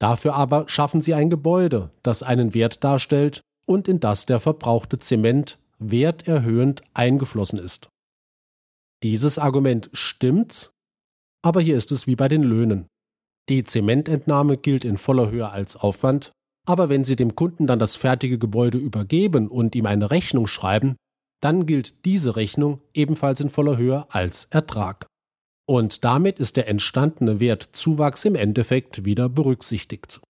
Dafür 0.00 0.34
aber 0.34 0.68
schaffen 0.68 1.00
Sie 1.00 1.14
ein 1.14 1.30
Gebäude, 1.30 1.90
das 2.02 2.22
einen 2.22 2.54
Wert 2.54 2.84
darstellt 2.84 3.42
und 3.66 3.88
in 3.88 4.00
das 4.00 4.26
der 4.26 4.40
verbrauchte 4.40 4.98
Zement 4.98 5.58
werterhöhend 5.78 6.82
eingeflossen 6.94 7.58
ist. 7.58 7.88
Dieses 9.02 9.38
Argument 9.38 9.90
stimmt, 9.92 10.72
aber 11.42 11.60
hier 11.60 11.76
ist 11.76 11.92
es 11.92 12.06
wie 12.06 12.16
bei 12.16 12.28
den 12.28 12.42
Löhnen. 12.42 12.86
Die 13.48 13.64
Zemententnahme 13.64 14.56
gilt 14.56 14.84
in 14.84 14.96
voller 14.96 15.30
Höhe 15.30 15.48
als 15.48 15.76
Aufwand, 15.76 16.32
aber 16.66 16.88
wenn 16.88 17.04
Sie 17.04 17.16
dem 17.16 17.34
Kunden 17.34 17.66
dann 17.66 17.78
das 17.78 17.96
fertige 17.96 18.38
Gebäude 18.38 18.76
übergeben 18.76 19.48
und 19.48 19.74
ihm 19.74 19.86
eine 19.86 20.10
Rechnung 20.10 20.46
schreiben, 20.46 20.96
dann 21.40 21.66
gilt 21.66 22.04
diese 22.04 22.36
Rechnung 22.36 22.80
ebenfalls 22.94 23.40
in 23.40 23.50
voller 23.50 23.76
Höhe 23.76 24.06
als 24.10 24.46
Ertrag. 24.50 25.06
Und 25.66 26.04
damit 26.04 26.38
ist 26.38 26.56
der 26.56 26.68
entstandene 26.68 27.40
Wertzuwachs 27.40 28.24
im 28.24 28.34
Endeffekt 28.34 29.04
wieder 29.04 29.28
berücksichtigt. 29.28 30.20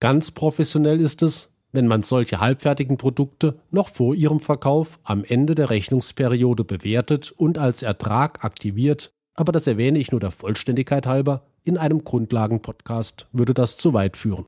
Ganz 0.00 0.30
professionell 0.30 1.00
ist 1.00 1.22
es, 1.22 1.50
wenn 1.72 1.86
man 1.86 2.02
solche 2.02 2.40
halbfertigen 2.40 2.96
Produkte 2.96 3.60
noch 3.70 3.88
vor 3.88 4.14
ihrem 4.14 4.40
Verkauf 4.40 4.98
am 5.02 5.24
Ende 5.24 5.54
der 5.54 5.70
Rechnungsperiode 5.70 6.64
bewertet 6.64 7.32
und 7.32 7.58
als 7.58 7.82
Ertrag 7.82 8.44
aktiviert, 8.44 9.12
aber 9.34 9.52
das 9.52 9.66
erwähne 9.66 9.98
ich 9.98 10.10
nur 10.10 10.20
der 10.20 10.30
Vollständigkeit 10.30 11.06
halber, 11.06 11.46
in 11.64 11.76
einem 11.76 12.04
Grundlagenpodcast 12.04 13.26
würde 13.32 13.54
das 13.54 13.76
zu 13.76 13.92
weit 13.92 14.16
führen. 14.16 14.46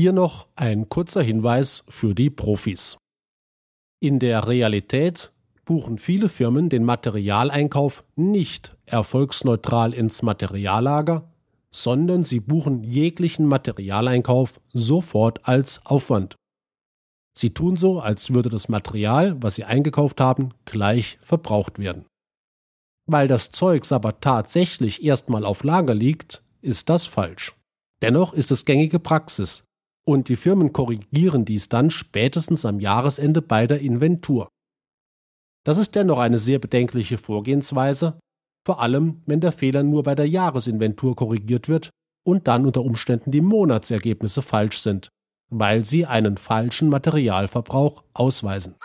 Hier 0.00 0.12
noch 0.12 0.46
ein 0.54 0.88
kurzer 0.88 1.22
Hinweis 1.22 1.82
für 1.88 2.14
die 2.14 2.30
Profis. 2.30 2.98
In 4.00 4.20
der 4.20 4.46
Realität 4.46 5.32
buchen 5.64 5.98
viele 5.98 6.28
Firmen 6.28 6.68
den 6.68 6.84
Materialeinkauf 6.84 8.04
nicht 8.14 8.78
erfolgsneutral 8.86 9.92
ins 9.92 10.22
Materiallager, 10.22 11.28
sondern 11.74 12.22
sie 12.22 12.38
buchen 12.38 12.84
jeglichen 12.84 13.46
Materialeinkauf 13.46 14.60
sofort 14.72 15.48
als 15.48 15.84
Aufwand. 15.84 16.36
Sie 17.36 17.52
tun 17.52 17.76
so, 17.76 17.98
als 17.98 18.32
würde 18.32 18.50
das 18.50 18.68
Material, 18.68 19.36
was 19.42 19.56
sie 19.56 19.64
eingekauft 19.64 20.20
haben, 20.20 20.54
gleich 20.64 21.18
verbraucht 21.22 21.80
werden. 21.80 22.06
Weil 23.10 23.26
das 23.26 23.50
Zeugs 23.50 23.90
aber 23.90 24.20
tatsächlich 24.20 25.02
erstmal 25.02 25.44
auf 25.44 25.64
Lager 25.64 25.94
liegt, 25.94 26.44
ist 26.62 26.88
das 26.88 27.04
falsch. 27.04 27.56
Dennoch 28.00 28.32
ist 28.32 28.52
es 28.52 28.64
gängige 28.64 29.00
Praxis, 29.00 29.64
und 30.08 30.30
die 30.30 30.36
Firmen 30.36 30.72
korrigieren 30.72 31.44
dies 31.44 31.68
dann 31.68 31.90
spätestens 31.90 32.64
am 32.64 32.80
Jahresende 32.80 33.42
bei 33.42 33.66
der 33.66 33.80
Inventur. 33.80 34.48
Das 35.66 35.76
ist 35.76 35.96
dennoch 35.96 36.16
eine 36.16 36.38
sehr 36.38 36.58
bedenkliche 36.58 37.18
Vorgehensweise, 37.18 38.18
vor 38.66 38.80
allem 38.80 39.20
wenn 39.26 39.40
der 39.40 39.52
Fehler 39.52 39.82
nur 39.82 40.04
bei 40.04 40.14
der 40.14 40.26
Jahresinventur 40.26 41.14
korrigiert 41.14 41.68
wird 41.68 41.90
und 42.26 42.48
dann 42.48 42.64
unter 42.64 42.80
Umständen 42.84 43.32
die 43.32 43.42
Monatsergebnisse 43.42 44.40
falsch 44.40 44.80
sind, 44.80 45.10
weil 45.50 45.84
sie 45.84 46.06
einen 46.06 46.38
falschen 46.38 46.88
Materialverbrauch 46.88 48.02
ausweisen. 48.14 48.76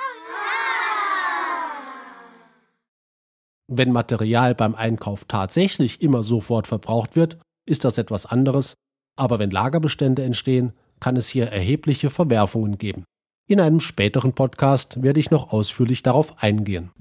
Wenn 3.72 3.94
Material 3.94 4.56
beim 4.56 4.76
Einkauf 4.76 5.24
tatsächlich 5.24 6.02
immer 6.02 6.22
sofort 6.22 6.68
verbraucht 6.68 7.16
wird, 7.16 7.38
ist 7.66 7.86
das 7.86 7.98
etwas 7.98 8.26
anderes, 8.26 8.74
aber 9.16 9.40
wenn 9.40 9.52
Lagerbestände 9.52 10.22
entstehen, 10.24 10.74
kann 11.04 11.18
es 11.18 11.28
hier 11.28 11.48
erhebliche 11.48 12.10
Verwerfungen 12.10 12.78
geben. 12.78 13.04
In 13.46 13.60
einem 13.60 13.82
späteren 13.82 14.32
Podcast 14.32 15.04
werde 15.04 15.20
ich 15.20 15.32
noch 15.32 15.52
ausführlich 15.52 16.02
darauf 16.02 16.42
eingehen. 16.42 16.92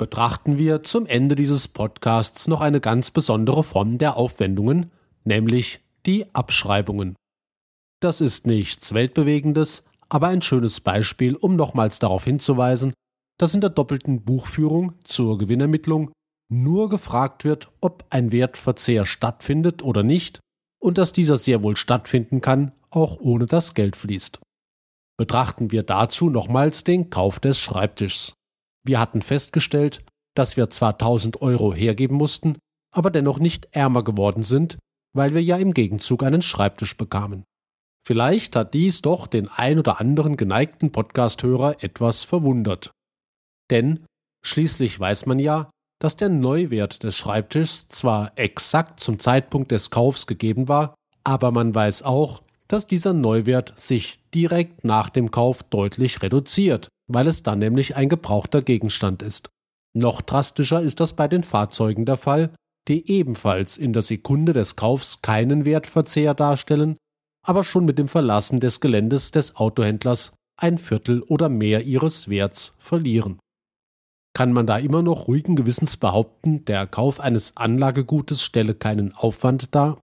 Betrachten 0.00 0.56
wir 0.56 0.82
zum 0.82 1.04
Ende 1.04 1.36
dieses 1.36 1.68
Podcasts 1.68 2.48
noch 2.48 2.62
eine 2.62 2.80
ganz 2.80 3.10
besondere 3.10 3.62
Form 3.62 3.98
der 3.98 4.16
Aufwendungen, 4.16 4.90
nämlich 5.24 5.80
die 6.06 6.24
Abschreibungen. 6.34 7.16
Das 8.00 8.22
ist 8.22 8.46
nichts 8.46 8.94
Weltbewegendes, 8.94 9.84
aber 10.08 10.28
ein 10.28 10.40
schönes 10.40 10.80
Beispiel, 10.80 11.36
um 11.36 11.54
nochmals 11.54 11.98
darauf 11.98 12.24
hinzuweisen, 12.24 12.94
dass 13.36 13.52
in 13.52 13.60
der 13.60 13.68
doppelten 13.68 14.22
Buchführung 14.22 14.94
zur 15.04 15.36
Gewinnermittlung 15.36 16.12
nur 16.50 16.88
gefragt 16.88 17.44
wird, 17.44 17.68
ob 17.82 18.06
ein 18.08 18.32
Wertverzehr 18.32 19.04
stattfindet 19.04 19.82
oder 19.82 20.02
nicht 20.02 20.40
und 20.80 20.96
dass 20.96 21.12
dieser 21.12 21.36
sehr 21.36 21.62
wohl 21.62 21.76
stattfinden 21.76 22.40
kann, 22.40 22.72
auch 22.88 23.18
ohne 23.20 23.44
dass 23.44 23.74
Geld 23.74 23.96
fließt. 23.96 24.38
Betrachten 25.18 25.70
wir 25.72 25.82
dazu 25.82 26.30
nochmals 26.30 26.84
den 26.84 27.10
Kauf 27.10 27.38
des 27.38 27.58
Schreibtischs. 27.58 28.32
Wir 28.84 28.98
hatten 28.98 29.22
festgestellt, 29.22 30.04
dass 30.34 30.56
wir 30.56 30.70
zwar 30.70 30.92
1000 30.92 31.42
Euro 31.42 31.74
hergeben 31.74 32.16
mussten, 32.16 32.56
aber 32.92 33.10
dennoch 33.10 33.38
nicht 33.38 33.68
ärmer 33.72 34.02
geworden 34.02 34.42
sind, 34.42 34.78
weil 35.12 35.34
wir 35.34 35.42
ja 35.42 35.56
im 35.56 35.74
Gegenzug 35.74 36.22
einen 36.22 36.42
Schreibtisch 36.42 36.96
bekamen. 36.96 37.44
Vielleicht 38.06 38.56
hat 38.56 38.74
dies 38.74 39.02
doch 39.02 39.26
den 39.26 39.48
ein 39.48 39.78
oder 39.78 40.00
anderen 40.00 40.36
geneigten 40.36 40.90
Podcasthörer 40.92 41.82
etwas 41.82 42.24
verwundert. 42.24 42.92
Denn 43.70 44.04
schließlich 44.42 44.98
weiß 44.98 45.26
man 45.26 45.38
ja, 45.38 45.70
dass 46.00 46.16
der 46.16 46.30
Neuwert 46.30 47.02
des 47.02 47.16
Schreibtischs 47.16 47.88
zwar 47.88 48.32
exakt 48.36 49.00
zum 49.00 49.18
Zeitpunkt 49.18 49.70
des 49.70 49.90
Kaufs 49.90 50.26
gegeben 50.26 50.68
war, 50.68 50.94
aber 51.24 51.52
man 51.52 51.74
weiß 51.74 52.02
auch, 52.02 52.42
dass 52.68 52.86
dieser 52.86 53.12
Neuwert 53.12 53.78
sich 53.78 54.18
direkt 54.30 54.84
nach 54.84 55.10
dem 55.10 55.30
Kauf 55.30 55.62
deutlich 55.64 56.22
reduziert, 56.22 56.88
weil 57.12 57.26
es 57.26 57.42
dann 57.42 57.58
nämlich 57.58 57.96
ein 57.96 58.08
gebrauchter 58.08 58.62
Gegenstand 58.62 59.22
ist. 59.22 59.50
Noch 59.96 60.20
drastischer 60.20 60.80
ist 60.80 61.00
das 61.00 61.14
bei 61.14 61.28
den 61.28 61.42
Fahrzeugen 61.42 62.04
der 62.06 62.16
Fall, 62.16 62.54
die 62.88 63.10
ebenfalls 63.10 63.76
in 63.76 63.92
der 63.92 64.02
Sekunde 64.02 64.52
des 64.52 64.76
Kaufs 64.76 65.22
keinen 65.22 65.64
Wertverzehr 65.64 66.34
darstellen, 66.34 66.96
aber 67.44 67.64
schon 67.64 67.84
mit 67.84 67.98
dem 67.98 68.08
Verlassen 68.08 68.60
des 68.60 68.80
Geländes 68.80 69.30
des 69.30 69.56
Autohändlers 69.56 70.32
ein 70.56 70.78
Viertel 70.78 71.22
oder 71.22 71.48
mehr 71.48 71.84
ihres 71.84 72.28
Werts 72.28 72.74
verlieren. 72.78 73.38
Kann 74.34 74.52
man 74.52 74.66
da 74.66 74.78
immer 74.78 75.02
noch 75.02 75.26
ruhigen 75.26 75.56
Gewissens 75.56 75.96
behaupten, 75.96 76.64
der 76.64 76.86
Kauf 76.86 77.18
eines 77.18 77.56
Anlagegutes 77.56 78.42
stelle 78.42 78.74
keinen 78.74 79.14
Aufwand 79.14 79.74
dar? 79.74 79.98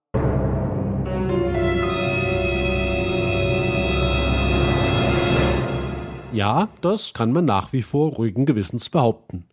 Ja, 6.38 6.70
das 6.82 7.14
kann 7.14 7.32
man 7.32 7.46
nach 7.46 7.74
wie 7.74 7.82
vor 7.82 8.12
ruhigen 8.12 8.46
Gewissens 8.46 8.92
behaupten. 8.92 9.46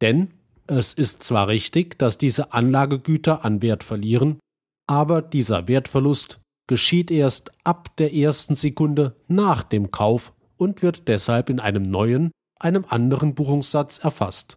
Denn 0.00 0.30
es 0.66 0.94
ist 0.94 1.22
zwar 1.22 1.48
richtig, 1.48 1.98
dass 1.98 2.16
diese 2.16 2.54
Anlagegüter 2.54 3.44
an 3.44 3.60
Wert 3.60 3.84
verlieren, 3.84 4.38
aber 4.86 5.20
dieser 5.20 5.68
Wertverlust 5.68 6.40
geschieht 6.66 7.10
erst 7.10 7.52
ab 7.64 7.94
der 7.98 8.14
ersten 8.14 8.54
Sekunde 8.54 9.14
nach 9.28 9.62
dem 9.62 9.90
Kauf 9.90 10.32
und 10.56 10.80
wird 10.80 11.06
deshalb 11.06 11.50
in 11.50 11.60
einem 11.60 11.82
neuen, 11.82 12.30
einem 12.58 12.86
anderen 12.88 13.34
Buchungssatz 13.34 13.98
erfasst. 13.98 14.56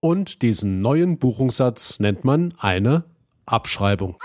Und 0.00 0.42
diesen 0.42 0.80
neuen 0.80 1.20
Buchungssatz 1.20 2.00
nennt 2.00 2.24
man 2.24 2.52
eine 2.58 3.04
Abschreibung. 3.46 4.16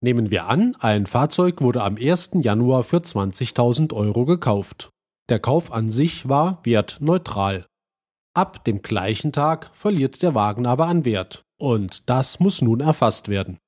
Nehmen 0.00 0.30
wir 0.30 0.46
an, 0.46 0.76
ein 0.78 1.06
Fahrzeug 1.06 1.60
wurde 1.60 1.82
am 1.82 1.96
1. 1.96 2.30
Januar 2.42 2.84
für 2.84 2.98
20.000 2.98 3.92
Euro 3.92 4.24
gekauft. 4.24 4.90
Der 5.28 5.40
Kauf 5.40 5.72
an 5.72 5.90
sich 5.90 6.28
war 6.28 6.60
wertneutral. 6.62 7.66
Ab 8.34 8.64
dem 8.64 8.82
gleichen 8.82 9.32
Tag 9.32 9.70
verliert 9.74 10.22
der 10.22 10.34
Wagen 10.34 10.66
aber 10.66 10.86
an 10.86 11.04
Wert, 11.04 11.42
und 11.60 12.08
das 12.08 12.38
muss 12.38 12.62
nun 12.62 12.78
erfasst 12.80 13.28
werden. 13.28 13.58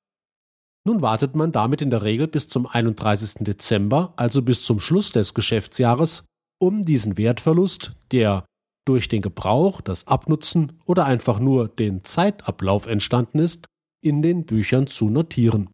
Nun 0.87 1.01
wartet 1.01 1.35
man 1.35 1.51
damit 1.51 1.81
in 1.81 1.89
der 1.89 2.01
Regel 2.01 2.27
bis 2.27 2.47
zum 2.47 2.65
31. 2.65 3.43
Dezember, 3.43 4.13
also 4.15 4.41
bis 4.41 4.63
zum 4.63 4.79
Schluss 4.79 5.11
des 5.11 5.33
Geschäftsjahres, 5.33 6.25
um 6.59 6.85
diesen 6.85 7.17
Wertverlust, 7.17 7.93
der 8.11 8.45
durch 8.85 9.09
den 9.09 9.21
Gebrauch, 9.21 9.81
das 9.81 10.07
Abnutzen 10.07 10.79
oder 10.85 11.05
einfach 11.05 11.39
nur 11.39 11.67
den 11.67 12.03
Zeitablauf 12.03 12.87
entstanden 12.87 13.39
ist, 13.39 13.65
in 14.01 14.21
den 14.21 14.45
Büchern 14.45 14.87
zu 14.87 15.09
notieren. 15.09 15.69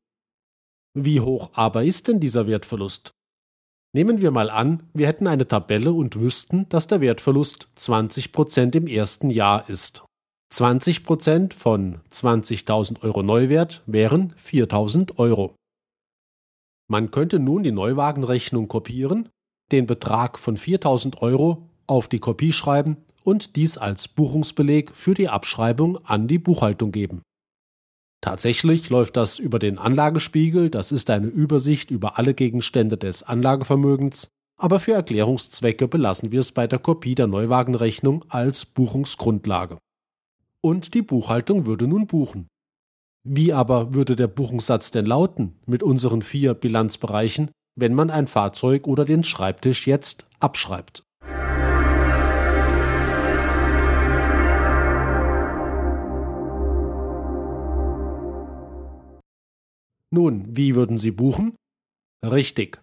Wie 0.99 1.21
hoch 1.21 1.51
aber 1.53 1.83
ist 1.83 2.07
denn 2.07 2.19
dieser 2.19 2.47
Wertverlust? 2.47 3.11
Nehmen 3.93 4.19
wir 4.19 4.31
mal 4.31 4.49
an, 4.49 4.81
wir 4.95 5.05
hätten 5.05 5.27
eine 5.27 5.47
Tabelle 5.47 5.93
und 5.93 6.19
wüssten, 6.19 6.67
dass 6.69 6.87
der 6.87 7.01
Wertverlust 7.01 7.69
20% 7.77 8.75
im 8.75 8.87
ersten 8.87 9.29
Jahr 9.29 9.69
ist. 9.69 10.03
20% 10.51 11.53
von 11.53 11.99
20.000 12.11 13.03
Euro 13.03 13.21
Neuwert 13.21 13.83
wären 13.85 14.33
4.000 14.43 15.19
Euro. 15.19 15.53
Man 16.89 17.11
könnte 17.11 17.37
nun 17.37 17.61
die 17.61 17.71
Neuwagenrechnung 17.71 18.67
kopieren, 18.67 19.29
den 19.71 19.85
Betrag 19.85 20.39
von 20.39 20.57
4.000 20.57 21.19
Euro 21.21 21.69
auf 21.85 22.07
die 22.07 22.19
Kopie 22.19 22.53
schreiben 22.53 22.97
und 23.23 23.55
dies 23.55 23.77
als 23.77 24.07
Buchungsbeleg 24.07 24.95
für 24.95 25.13
die 25.13 25.29
Abschreibung 25.29 26.03
an 26.05 26.27
die 26.27 26.39
Buchhaltung 26.39 26.91
geben. 26.91 27.21
Tatsächlich 28.21 28.89
läuft 28.89 29.15
das 29.15 29.39
über 29.39 29.59
den 29.59 29.77
Anlagespiegel, 29.77 30.69
das 30.69 30.91
ist 30.91 31.09
eine 31.09 31.27
Übersicht 31.27 31.91
über 31.91 32.17
alle 32.17 32.33
Gegenstände 32.33 32.97
des 32.97 33.23
Anlagevermögens, 33.23 34.29
aber 34.57 34.79
für 34.79 34.93
Erklärungszwecke 34.93 35.87
belassen 35.87 36.31
wir 36.31 36.39
es 36.39 36.51
bei 36.51 36.65
der 36.65 36.79
Kopie 36.79 37.13
der 37.13 37.27
Neuwagenrechnung 37.27 38.25
als 38.29 38.65
Buchungsgrundlage. 38.65 39.77
Und 40.61 40.95
die 40.95 41.03
Buchhaltung 41.03 41.67
würde 41.67 41.87
nun 41.87 42.07
buchen. 42.07 42.47
Wie 43.23 43.53
aber 43.53 43.93
würde 43.93 44.15
der 44.15 44.27
Buchungssatz 44.27 44.89
denn 44.89 45.05
lauten 45.05 45.59
mit 45.65 45.83
unseren 45.83 46.23
vier 46.23 46.55
Bilanzbereichen, 46.55 47.51
wenn 47.75 47.93
man 47.93 48.09
ein 48.09 48.27
Fahrzeug 48.27 48.87
oder 48.87 49.05
den 49.05 49.23
Schreibtisch 49.23 49.85
jetzt 49.85 50.27
abschreibt? 50.39 51.03
Nun, 60.13 60.45
wie 60.55 60.75
würden 60.75 60.97
Sie 60.97 61.11
buchen? 61.11 61.55
Richtig. 62.25 62.79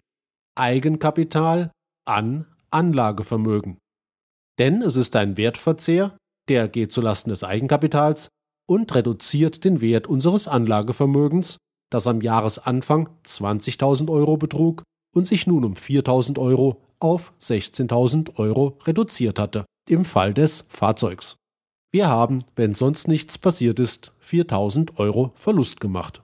Eigenkapital 0.55 1.71
an 2.05 2.45
Anlagevermögen. 2.71 3.77
Denn 4.59 4.81
es 4.81 4.95
ist 4.95 5.15
ein 5.15 5.37
Wertverzehr, 5.37 6.17
der 6.47 6.67
geht 6.67 6.91
zulasten 6.91 7.31
des 7.31 7.43
Eigenkapitals 7.43 8.29
und 8.67 8.93
reduziert 8.95 9.63
den 9.63 9.81
Wert 9.81 10.07
unseres 10.07 10.47
Anlagevermögens, 10.47 11.57
das 11.91 12.07
am 12.07 12.21
Jahresanfang 12.21 13.09
20.000 13.25 14.09
Euro 14.09 14.37
betrug 14.37 14.83
und 15.13 15.27
sich 15.27 15.47
nun 15.47 15.63
um 15.63 15.73
4.000 15.73 16.39
Euro 16.39 16.81
auf 16.99 17.33
16.000 17.41 18.37
Euro 18.37 18.77
reduziert 18.85 19.39
hatte, 19.39 19.65
im 19.89 20.05
Fall 20.05 20.33
des 20.33 20.65
Fahrzeugs. 20.69 21.37
Wir 21.91 22.07
haben, 22.09 22.43
wenn 22.55 22.73
sonst 22.73 23.07
nichts 23.07 23.37
passiert 23.37 23.79
ist, 23.79 24.11
4.000 24.21 24.97
Euro 24.97 25.31
Verlust 25.35 25.79
gemacht. 25.79 26.21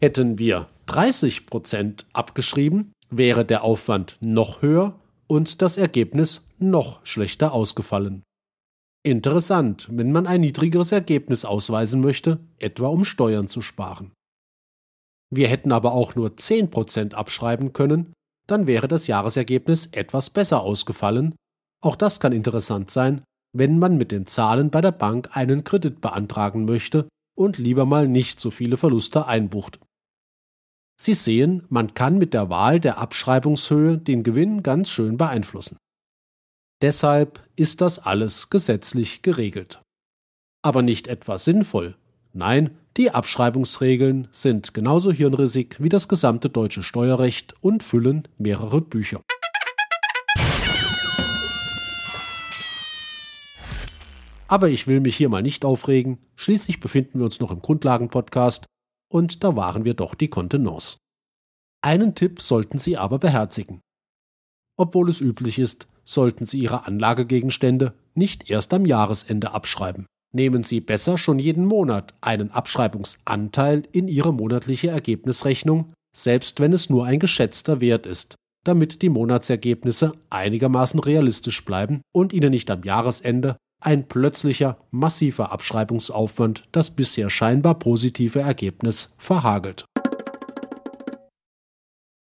Hätten 0.00 0.38
wir 0.38 0.68
30 0.86 1.46
Prozent 1.46 2.06
abgeschrieben, 2.12 2.92
wäre 3.10 3.44
der 3.44 3.64
Aufwand 3.64 4.16
noch 4.20 4.62
höher 4.62 4.98
und 5.26 5.60
das 5.60 5.76
Ergebnis 5.76 6.46
noch 6.58 7.04
schlechter 7.04 7.52
ausgefallen. 7.52 8.22
Interessant, 9.04 9.88
wenn 9.90 10.12
man 10.12 10.26
ein 10.26 10.40
niedrigeres 10.40 10.92
Ergebnis 10.92 11.44
ausweisen 11.44 12.00
möchte, 12.00 12.38
etwa 12.58 12.88
um 12.88 13.04
Steuern 13.04 13.48
zu 13.48 13.60
sparen. 13.60 14.12
Wir 15.30 15.48
hätten 15.48 15.72
aber 15.72 15.92
auch 15.92 16.14
nur 16.14 16.36
10 16.36 16.70
Prozent 16.70 17.14
abschreiben 17.14 17.72
können, 17.72 18.12
dann 18.46 18.66
wäre 18.66 18.86
das 18.86 19.08
Jahresergebnis 19.08 19.86
etwas 19.86 20.30
besser 20.30 20.62
ausgefallen. 20.62 21.34
Auch 21.82 21.96
das 21.96 22.20
kann 22.20 22.32
interessant 22.32 22.90
sein, 22.90 23.22
wenn 23.52 23.78
man 23.78 23.98
mit 23.98 24.12
den 24.12 24.26
Zahlen 24.26 24.70
bei 24.70 24.80
der 24.80 24.92
Bank 24.92 25.36
einen 25.36 25.64
Kredit 25.64 26.00
beantragen 26.00 26.64
möchte 26.64 27.08
und 27.36 27.58
lieber 27.58 27.84
mal 27.84 28.08
nicht 28.08 28.40
so 28.40 28.50
viele 28.50 28.76
Verluste 28.76 29.26
einbucht. 29.26 29.80
Sie 31.00 31.14
sehen, 31.14 31.62
man 31.68 31.94
kann 31.94 32.18
mit 32.18 32.34
der 32.34 32.50
Wahl 32.50 32.80
der 32.80 32.98
Abschreibungshöhe 32.98 33.98
den 33.98 34.24
Gewinn 34.24 34.64
ganz 34.64 34.90
schön 34.90 35.16
beeinflussen. 35.16 35.76
Deshalb 36.82 37.40
ist 37.54 37.80
das 37.80 38.00
alles 38.00 38.50
gesetzlich 38.50 39.22
geregelt. 39.22 39.80
Aber 40.62 40.82
nicht 40.82 41.06
etwa 41.06 41.38
sinnvoll. 41.38 41.96
Nein, 42.32 42.76
die 42.96 43.12
Abschreibungsregeln 43.12 44.26
sind 44.32 44.74
genauso 44.74 45.12
hirnrissig 45.12 45.76
wie 45.78 45.88
das 45.88 46.08
gesamte 46.08 46.50
deutsche 46.50 46.82
Steuerrecht 46.82 47.54
und 47.60 47.84
füllen 47.84 48.26
mehrere 48.36 48.80
Bücher. 48.80 49.20
Aber 54.48 54.68
ich 54.68 54.88
will 54.88 54.98
mich 54.98 55.16
hier 55.16 55.28
mal 55.28 55.42
nicht 55.42 55.64
aufregen, 55.64 56.18
schließlich 56.34 56.80
befinden 56.80 57.20
wir 57.20 57.24
uns 57.24 57.38
noch 57.38 57.52
im 57.52 57.62
Grundlagenpodcast 57.62 58.64
und 59.08 59.44
da 59.44 59.56
waren 59.56 59.84
wir 59.84 59.94
doch 59.94 60.14
die 60.14 60.28
Kontenance. 60.28 60.98
Einen 61.82 62.14
Tipp 62.14 62.42
sollten 62.42 62.78
Sie 62.78 62.96
aber 62.96 63.18
beherzigen. 63.18 63.80
Obwohl 64.76 65.08
es 65.08 65.20
üblich 65.20 65.58
ist, 65.58 65.88
sollten 66.04 66.46
Sie 66.46 66.58
Ihre 66.58 66.86
Anlagegegenstände 66.86 67.94
nicht 68.14 68.50
erst 68.50 68.72
am 68.74 68.86
Jahresende 68.86 69.52
abschreiben. 69.52 70.06
Nehmen 70.32 70.62
Sie 70.62 70.80
besser 70.80 71.18
schon 71.18 71.38
jeden 71.38 71.64
Monat 71.64 72.14
einen 72.20 72.50
Abschreibungsanteil 72.50 73.88
in 73.92 74.08
Ihre 74.08 74.32
monatliche 74.32 74.88
Ergebnisrechnung, 74.88 75.92
selbst 76.14 76.60
wenn 76.60 76.72
es 76.72 76.90
nur 76.90 77.06
ein 77.06 77.18
geschätzter 77.18 77.80
Wert 77.80 78.06
ist, 78.06 78.34
damit 78.64 79.02
die 79.02 79.08
Monatsergebnisse 79.08 80.12
einigermaßen 80.30 81.00
realistisch 81.00 81.64
bleiben 81.64 82.02
und 82.12 82.32
Ihnen 82.32 82.50
nicht 82.50 82.70
am 82.70 82.82
Jahresende 82.82 83.56
ein 83.80 84.08
plötzlicher, 84.08 84.78
massiver 84.90 85.52
Abschreibungsaufwand 85.52 86.68
das 86.72 86.90
bisher 86.90 87.30
scheinbar 87.30 87.78
positive 87.78 88.40
Ergebnis 88.40 89.14
verhagelt. 89.18 89.84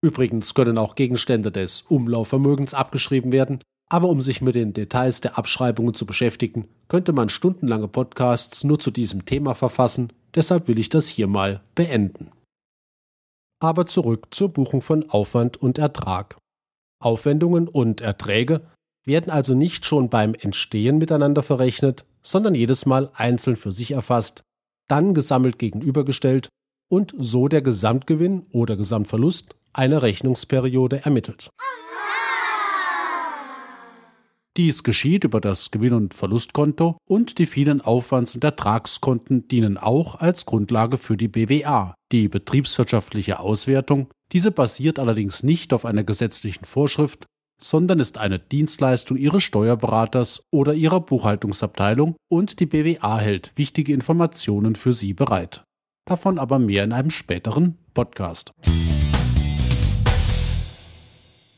Übrigens 0.03 0.53
können 0.53 0.77
auch 0.77 0.95
Gegenstände 0.95 1.51
des 1.51 1.83
Umlaufvermögens 1.83 2.73
abgeschrieben 2.73 3.31
werden, 3.31 3.61
aber 3.89 4.09
um 4.09 4.21
sich 4.21 4.41
mit 4.41 4.55
den 4.55 4.73
Details 4.73 5.21
der 5.21 5.37
Abschreibungen 5.37 5.93
zu 5.93 6.05
beschäftigen, 6.05 6.67
könnte 6.87 7.13
man 7.13 7.29
stundenlange 7.29 7.87
Podcasts 7.87 8.63
nur 8.63 8.79
zu 8.79 8.91
diesem 8.91 9.25
Thema 9.25 9.55
verfassen, 9.55 10.11
deshalb 10.35 10.67
will 10.67 10.79
ich 10.79 10.89
das 10.89 11.07
hier 11.07 11.27
mal 11.27 11.61
beenden. 11.75 12.31
Aber 13.61 13.85
zurück 13.85 14.27
zur 14.31 14.49
Buchung 14.49 14.81
von 14.81 15.09
Aufwand 15.09 15.57
und 15.57 15.77
Ertrag. 15.77 16.37
Aufwendungen 16.99 17.67
und 17.67 18.01
Erträge 18.01 18.61
werden 19.05 19.31
also 19.31 19.53
nicht 19.53 19.85
schon 19.85 20.09
beim 20.09 20.33
Entstehen 20.33 20.97
miteinander 20.97 21.43
verrechnet, 21.43 22.05
sondern 22.21 22.55
jedes 22.55 22.85
Mal 22.85 23.09
einzeln 23.13 23.55
für 23.55 23.71
sich 23.71 23.91
erfasst, 23.91 24.43
dann 24.87 25.13
gesammelt 25.13 25.59
gegenübergestellt 25.59 26.49
und 26.89 27.13
so 27.17 27.47
der 27.47 27.61
Gesamtgewinn 27.61 28.45
oder 28.51 28.75
Gesamtverlust 28.75 29.55
einer 29.73 30.01
Rechnungsperiode 30.01 31.03
ermittelt. 31.03 31.49
Dies 34.55 34.83
geschieht 34.83 35.23
über 35.23 35.41
das 35.41 35.71
Gewinn- 35.71 35.93
und 35.93 36.13
Verlustkonto 36.13 36.97
und 37.09 37.39
die 37.39 37.47
vielen 37.47 37.81
Aufwands- 37.81 38.35
und 38.35 38.43
Ertragskonten 38.43 39.47
dienen 39.47 39.79
auch 39.79 40.19
als 40.19 40.45
Grundlage 40.45 40.99
für 40.99 41.17
die 41.17 41.27
BWA, 41.27 41.95
die 42.11 42.27
betriebswirtschaftliche 42.27 43.39
Auswertung. 43.39 44.09
Diese 44.31 44.51
basiert 44.51 44.99
allerdings 44.99 45.41
nicht 45.41 45.73
auf 45.73 45.85
einer 45.85 46.03
gesetzlichen 46.03 46.65
Vorschrift, 46.65 47.25
sondern 47.63 47.99
ist 47.99 48.17
eine 48.17 48.39
Dienstleistung 48.39 49.15
Ihres 49.15 49.43
Steuerberaters 49.43 50.43
oder 50.51 50.73
Ihrer 50.73 50.99
Buchhaltungsabteilung 50.99 52.17
und 52.29 52.59
die 52.59 52.65
BWA 52.65 53.19
hält 53.19 53.53
wichtige 53.55 53.93
Informationen 53.93 54.75
für 54.75 54.93
Sie 54.93 55.13
bereit. 55.13 55.63
Davon 56.05 56.39
aber 56.39 56.59
mehr 56.59 56.83
in 56.83 56.91
einem 56.91 57.09
späteren 57.09 57.77
Podcast. 57.93 58.51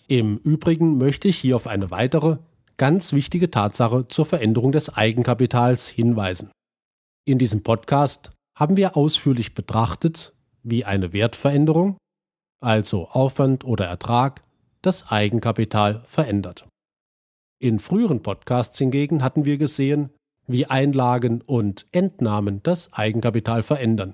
Im 0.07 0.37
Übrigen 0.37 0.99
möchte 0.99 1.27
ich 1.27 1.37
hier 1.37 1.55
auf 1.55 1.65
eine 1.65 1.89
weitere, 1.89 2.37
ganz 2.77 3.13
wichtige 3.13 3.49
Tatsache 3.49 4.07
zur 4.07 4.27
Veränderung 4.27 4.71
des 4.71 4.95
Eigenkapitals 4.95 5.87
hinweisen. 5.87 6.51
In 7.25 7.39
diesem 7.39 7.63
Podcast 7.63 8.29
haben 8.55 8.77
wir 8.77 8.95
ausführlich 8.95 9.55
betrachtet, 9.55 10.33
wie 10.61 10.85
eine 10.85 11.13
Wertveränderung, 11.13 11.97
also 12.61 13.07
Aufwand 13.09 13.65
oder 13.65 13.85
Ertrag, 13.85 14.44
das 14.86 15.12
Eigenkapital 15.12 16.04
verändert. 16.08 16.67
In 17.60 17.80
früheren 17.80 18.21
Podcasts 18.21 18.78
hingegen 18.78 19.24
hatten 19.24 19.45
wir 19.45 19.58
gesehen, 19.58 20.10
wie 20.48 20.65
Einlagen 20.67 21.41
und 21.41 21.88
Entnahmen 21.91 22.62
das 22.63 22.93
Eigenkapital 22.93 23.63
verändern. 23.63 24.13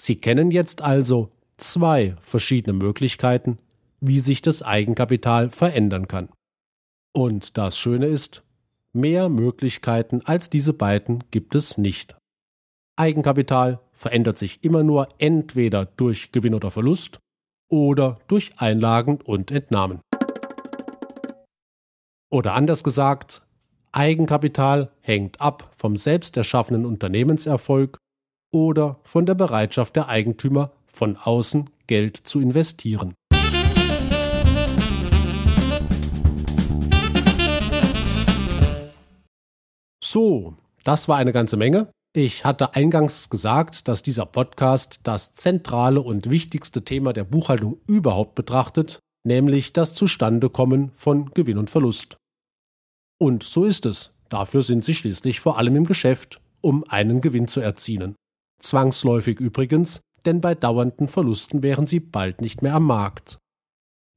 Sie 0.00 0.16
kennen 0.16 0.50
jetzt 0.50 0.80
also 0.82 1.32
zwei 1.56 2.16
verschiedene 2.22 2.72
Möglichkeiten, 2.76 3.58
wie 4.00 4.20
sich 4.20 4.42
das 4.42 4.62
Eigenkapital 4.62 5.50
verändern 5.50 6.08
kann. 6.08 6.28
Und 7.14 7.58
das 7.58 7.78
Schöne 7.78 8.06
ist, 8.06 8.42
mehr 8.92 9.28
Möglichkeiten 9.28 10.22
als 10.24 10.50
diese 10.50 10.72
beiden 10.72 11.24
gibt 11.30 11.54
es 11.54 11.76
nicht. 11.76 12.16
Eigenkapital 12.96 13.80
verändert 13.92 14.38
sich 14.38 14.62
immer 14.62 14.82
nur 14.82 15.08
entweder 15.18 15.84
durch 15.84 16.32
Gewinn 16.32 16.54
oder 16.54 16.70
Verlust 16.70 17.20
oder 17.68 18.18
durch 18.28 18.52
Einlagen 18.58 19.20
und 19.20 19.50
Entnahmen. 19.50 20.00
Oder 22.30 22.54
anders 22.54 22.82
gesagt, 22.82 23.42
Eigenkapital 23.92 24.90
hängt 25.00 25.40
ab 25.40 25.72
vom 25.76 25.96
selbst 25.96 26.36
erschaffenen 26.36 26.84
Unternehmenserfolg 26.84 27.98
oder 28.52 29.00
von 29.04 29.26
der 29.26 29.34
Bereitschaft 29.34 29.96
der 29.96 30.08
Eigentümer, 30.08 30.72
von 30.86 31.16
außen 31.16 31.70
Geld 31.86 32.16
zu 32.16 32.40
investieren. 32.40 33.14
So, 40.02 40.54
das 40.84 41.08
war 41.08 41.16
eine 41.18 41.32
ganze 41.32 41.56
Menge. 41.56 41.90
Ich 42.16 42.46
hatte 42.46 42.74
eingangs 42.74 43.28
gesagt, 43.28 43.88
dass 43.88 44.02
dieser 44.02 44.24
Podcast 44.24 45.00
das 45.02 45.34
zentrale 45.34 46.00
und 46.00 46.30
wichtigste 46.30 46.82
Thema 46.82 47.12
der 47.12 47.24
Buchhaltung 47.24 47.78
überhaupt 47.86 48.34
betrachtet, 48.34 49.00
nämlich 49.26 49.74
das 49.74 49.92
Zustandekommen 49.92 50.92
von 50.96 51.30
Gewinn 51.34 51.58
und 51.58 51.68
Verlust. 51.68 52.16
Und 53.20 53.42
so 53.42 53.66
ist 53.66 53.84
es. 53.84 54.14
Dafür 54.30 54.62
sind 54.62 54.82
Sie 54.82 54.94
schließlich 54.94 55.40
vor 55.40 55.58
allem 55.58 55.76
im 55.76 55.84
Geschäft, 55.84 56.40
um 56.62 56.84
einen 56.84 57.20
Gewinn 57.20 57.48
zu 57.48 57.60
erzielen. 57.60 58.14
Zwangsläufig 58.62 59.38
übrigens, 59.38 60.00
denn 60.24 60.40
bei 60.40 60.54
dauernden 60.54 61.08
Verlusten 61.08 61.62
wären 61.62 61.86
Sie 61.86 62.00
bald 62.00 62.40
nicht 62.40 62.62
mehr 62.62 62.76
am 62.76 62.84
Markt. 62.84 63.36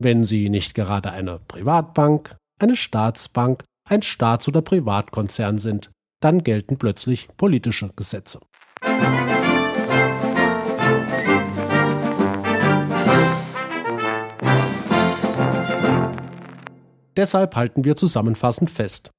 Wenn 0.02 0.24
Sie 0.24 0.48
nicht 0.48 0.74
gerade 0.74 1.12
eine 1.12 1.40
Privatbank, 1.40 2.38
eine 2.62 2.78
Staatsbank, 2.78 3.66
ein 3.90 4.04
Staats- 4.04 4.48
oder 4.48 4.62
Privatkonzern 4.62 5.60
sind, 5.60 5.92
dann 6.20 6.44
gelten 6.44 6.78
plötzlich 6.78 7.28
politische 7.38 7.90
Gesetze. 7.96 8.40
Deshalb 17.18 17.56
halten 17.56 17.84
wir 17.84 17.96
zusammenfassend 17.96 18.70
fest. 18.70 19.12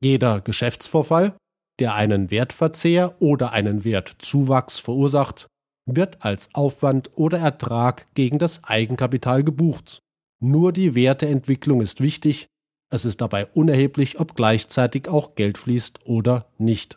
Jeder 0.00 0.40
Geschäftsvorfall, 0.40 1.36
der 1.80 1.94
einen 1.94 2.30
Wertverzehr 2.30 3.20
oder 3.20 3.52
einen 3.52 3.84
Wertzuwachs 3.84 4.78
verursacht, 4.78 5.48
wird 5.86 6.24
als 6.24 6.54
Aufwand 6.54 7.10
oder 7.16 7.38
Ertrag 7.38 8.06
gegen 8.14 8.38
das 8.38 8.62
Eigenkapital 8.62 9.42
gebucht. 9.42 10.00
Nur 10.40 10.72
die 10.72 10.94
Werteentwicklung 10.94 11.80
ist 11.80 12.00
wichtig, 12.00 12.46
es 12.90 13.04
ist 13.04 13.20
dabei 13.20 13.46
unerheblich, 13.46 14.18
ob 14.20 14.34
gleichzeitig 14.34 15.08
auch 15.08 15.34
Geld 15.34 15.58
fließt 15.58 16.06
oder 16.06 16.46
nicht. 16.58 16.96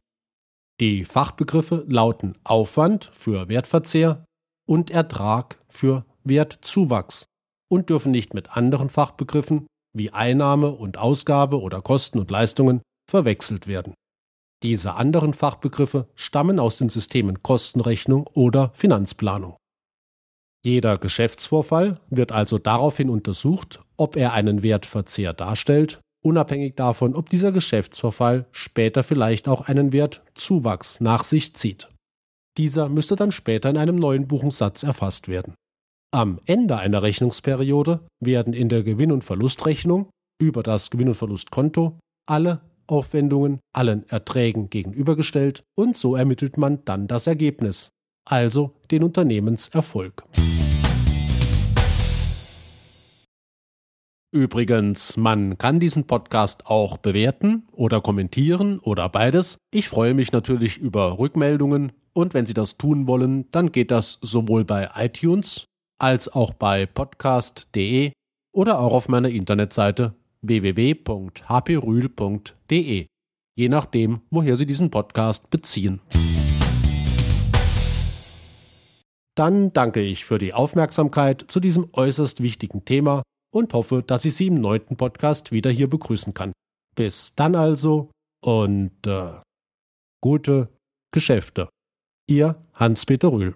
Die 0.80 1.06
Fachbegriffe 1.06 1.86
lauten 1.88 2.38
Aufwand 2.43 3.12
für 3.13 3.49
Wertverzehr 3.49 4.25
und 4.67 4.89
Ertrag 4.89 5.60
für 5.69 6.06
Wertzuwachs 6.23 7.25
und 7.69 7.89
dürfen 7.89 8.12
nicht 8.12 8.34
mit 8.34 8.56
anderen 8.56 8.89
Fachbegriffen 8.89 9.67
wie 9.93 10.12
Einnahme 10.12 10.71
und 10.71 10.97
Ausgabe 10.97 11.62
oder 11.62 11.82
Kosten 11.82 12.19
und 12.19 12.32
Leistungen 12.32 12.82
verwechselt 13.10 13.67
werden. 13.67 13.93
Diese 14.63 14.93
anderen 14.93 15.34
Fachbegriffe 15.34 16.08
stammen 16.15 16.60
aus 16.60 16.77
den 16.77 16.89
Systemen 16.89 17.43
Kostenrechnung 17.43 18.27
oder 18.27 18.71
Finanzplanung. 18.73 19.58
Jeder 20.63 20.97
Geschäftsvorfall 20.97 22.00
wird 22.10 22.32
also 22.32 22.60
daraufhin 22.60 23.10
untersucht, 23.10 23.80
ob 23.97 24.15
er 24.15 24.34
einen 24.34 24.62
Wertverzehr 24.62 25.34
darstellt, 25.34 26.00
unabhängig 26.24 26.76
davon, 26.76 27.15
ob 27.15 27.30
dieser 27.30 27.52
Geschäftsvorfall 27.52 28.45
später 28.52 29.04
vielleicht 29.04 29.47
auch 29.47 29.62
einen 29.62 29.91
Wertzuwachs 29.91 31.02
nach 31.02 31.24
sich 31.24 31.56
zieht. 31.56 31.89
Dieser 32.58 32.89
müsste 32.89 33.15
dann 33.15 33.32
später 33.32 33.69
in 33.69 33.78
einem 33.78 33.95
neuen 33.95 34.28
Buchungssatz 34.28 34.84
erfasst 34.84 35.28
werden. 35.28 35.56
Am 36.13 36.39
Ende 36.45 36.78
einer 36.78 37.02
Rechnungsperiode 37.02 38.06
werden 38.19 38.54
in 38.54 38.69
der 38.69 38.84
Gewinn- 38.84 39.13
und 39.13 39.24
Verlustrechnung 39.24 40.10
über 40.39 40.62
das 40.62 40.89
Gewinn- 40.91 41.08
und 41.10 41.15
Verlustkonto 41.15 41.97
alle 42.30 42.62
Aufwendungen 42.88 43.62
allen 43.74 44.08
Erträgen 44.10 44.69
gegenübergestellt 44.69 45.63
und 45.76 45.95
so 45.95 46.15
ermittelt 46.15 46.58
man 46.58 46.84
dann 46.84 47.08
das 47.08 47.26
Ergebnis, 47.26 47.89
also 48.32 48.74
den 48.89 49.04
Unternehmenserfolg. 49.04 50.24
Übrigens, 54.34 55.17
man 55.17 55.58
kann 55.58 55.82
diesen 55.82 56.08
Podcast 56.08 56.67
auch 56.67 56.96
bewerten 56.98 57.67
oder 57.74 58.00
kommentieren 58.00 58.80
oder 58.80 59.10
beides. 59.10 59.58
Ich 59.74 59.89
freue 59.89 60.13
mich 60.13 60.32
natürlich 60.32 60.78
über 60.78 61.20
Rückmeldungen 61.20 61.91
und 62.13 62.34
wenn 62.34 62.46
Sie 62.46 62.54
das 62.54 62.78
tun 62.78 63.08
wollen, 63.08 63.52
dann 63.52 63.74
geht 63.74 63.91
das 63.91 64.20
sowohl 64.22 64.63
bei 64.63 64.89
iTunes 64.96 65.65
als 66.00 66.30
auch 66.30 66.54
bei 66.54 66.86
podcast.de 66.86 68.13
oder 68.54 68.80
auch 68.80 68.94
auf 68.94 69.10
meiner 69.10 69.30
Internetseite 69.30 70.13
www.hprühl.de, 70.41 73.06
je 73.56 73.70
nachdem, 73.70 74.22
woher 74.30 74.56
Sie 74.56 74.65
diesen 74.65 74.89
Podcast 74.89 75.50
beziehen. 75.50 76.00
Dann 79.41 79.73
danke 79.73 80.01
ich 80.01 80.23
für 80.23 80.38
die 80.38 80.54
Aufmerksamkeit 80.54 81.45
zu 81.47 81.60
diesem 81.60 81.89
äußerst 81.93 82.43
wichtigen 82.43 82.86
Thema 82.86 83.23
und 83.51 83.73
hoffe, 83.73 84.04
dass 84.06 84.23
ich 84.23 84.36
Sie 84.36 84.45
im 84.45 84.62
neunten 84.62 84.97
Podcast 84.97 85.51
wieder 85.51 85.71
hier 85.71 85.89
begrüßen 85.89 86.36
kann. 86.36 86.51
Bis 86.95 87.34
dann 87.34 87.56
also 87.56 88.12
und 88.45 88.91
äh, 89.08 89.41
gute 90.21 90.69
Geschäfte. 91.12 91.69
Ihr 92.30 92.56
Hans-Peter 92.75 93.32
Rühl. 93.32 93.56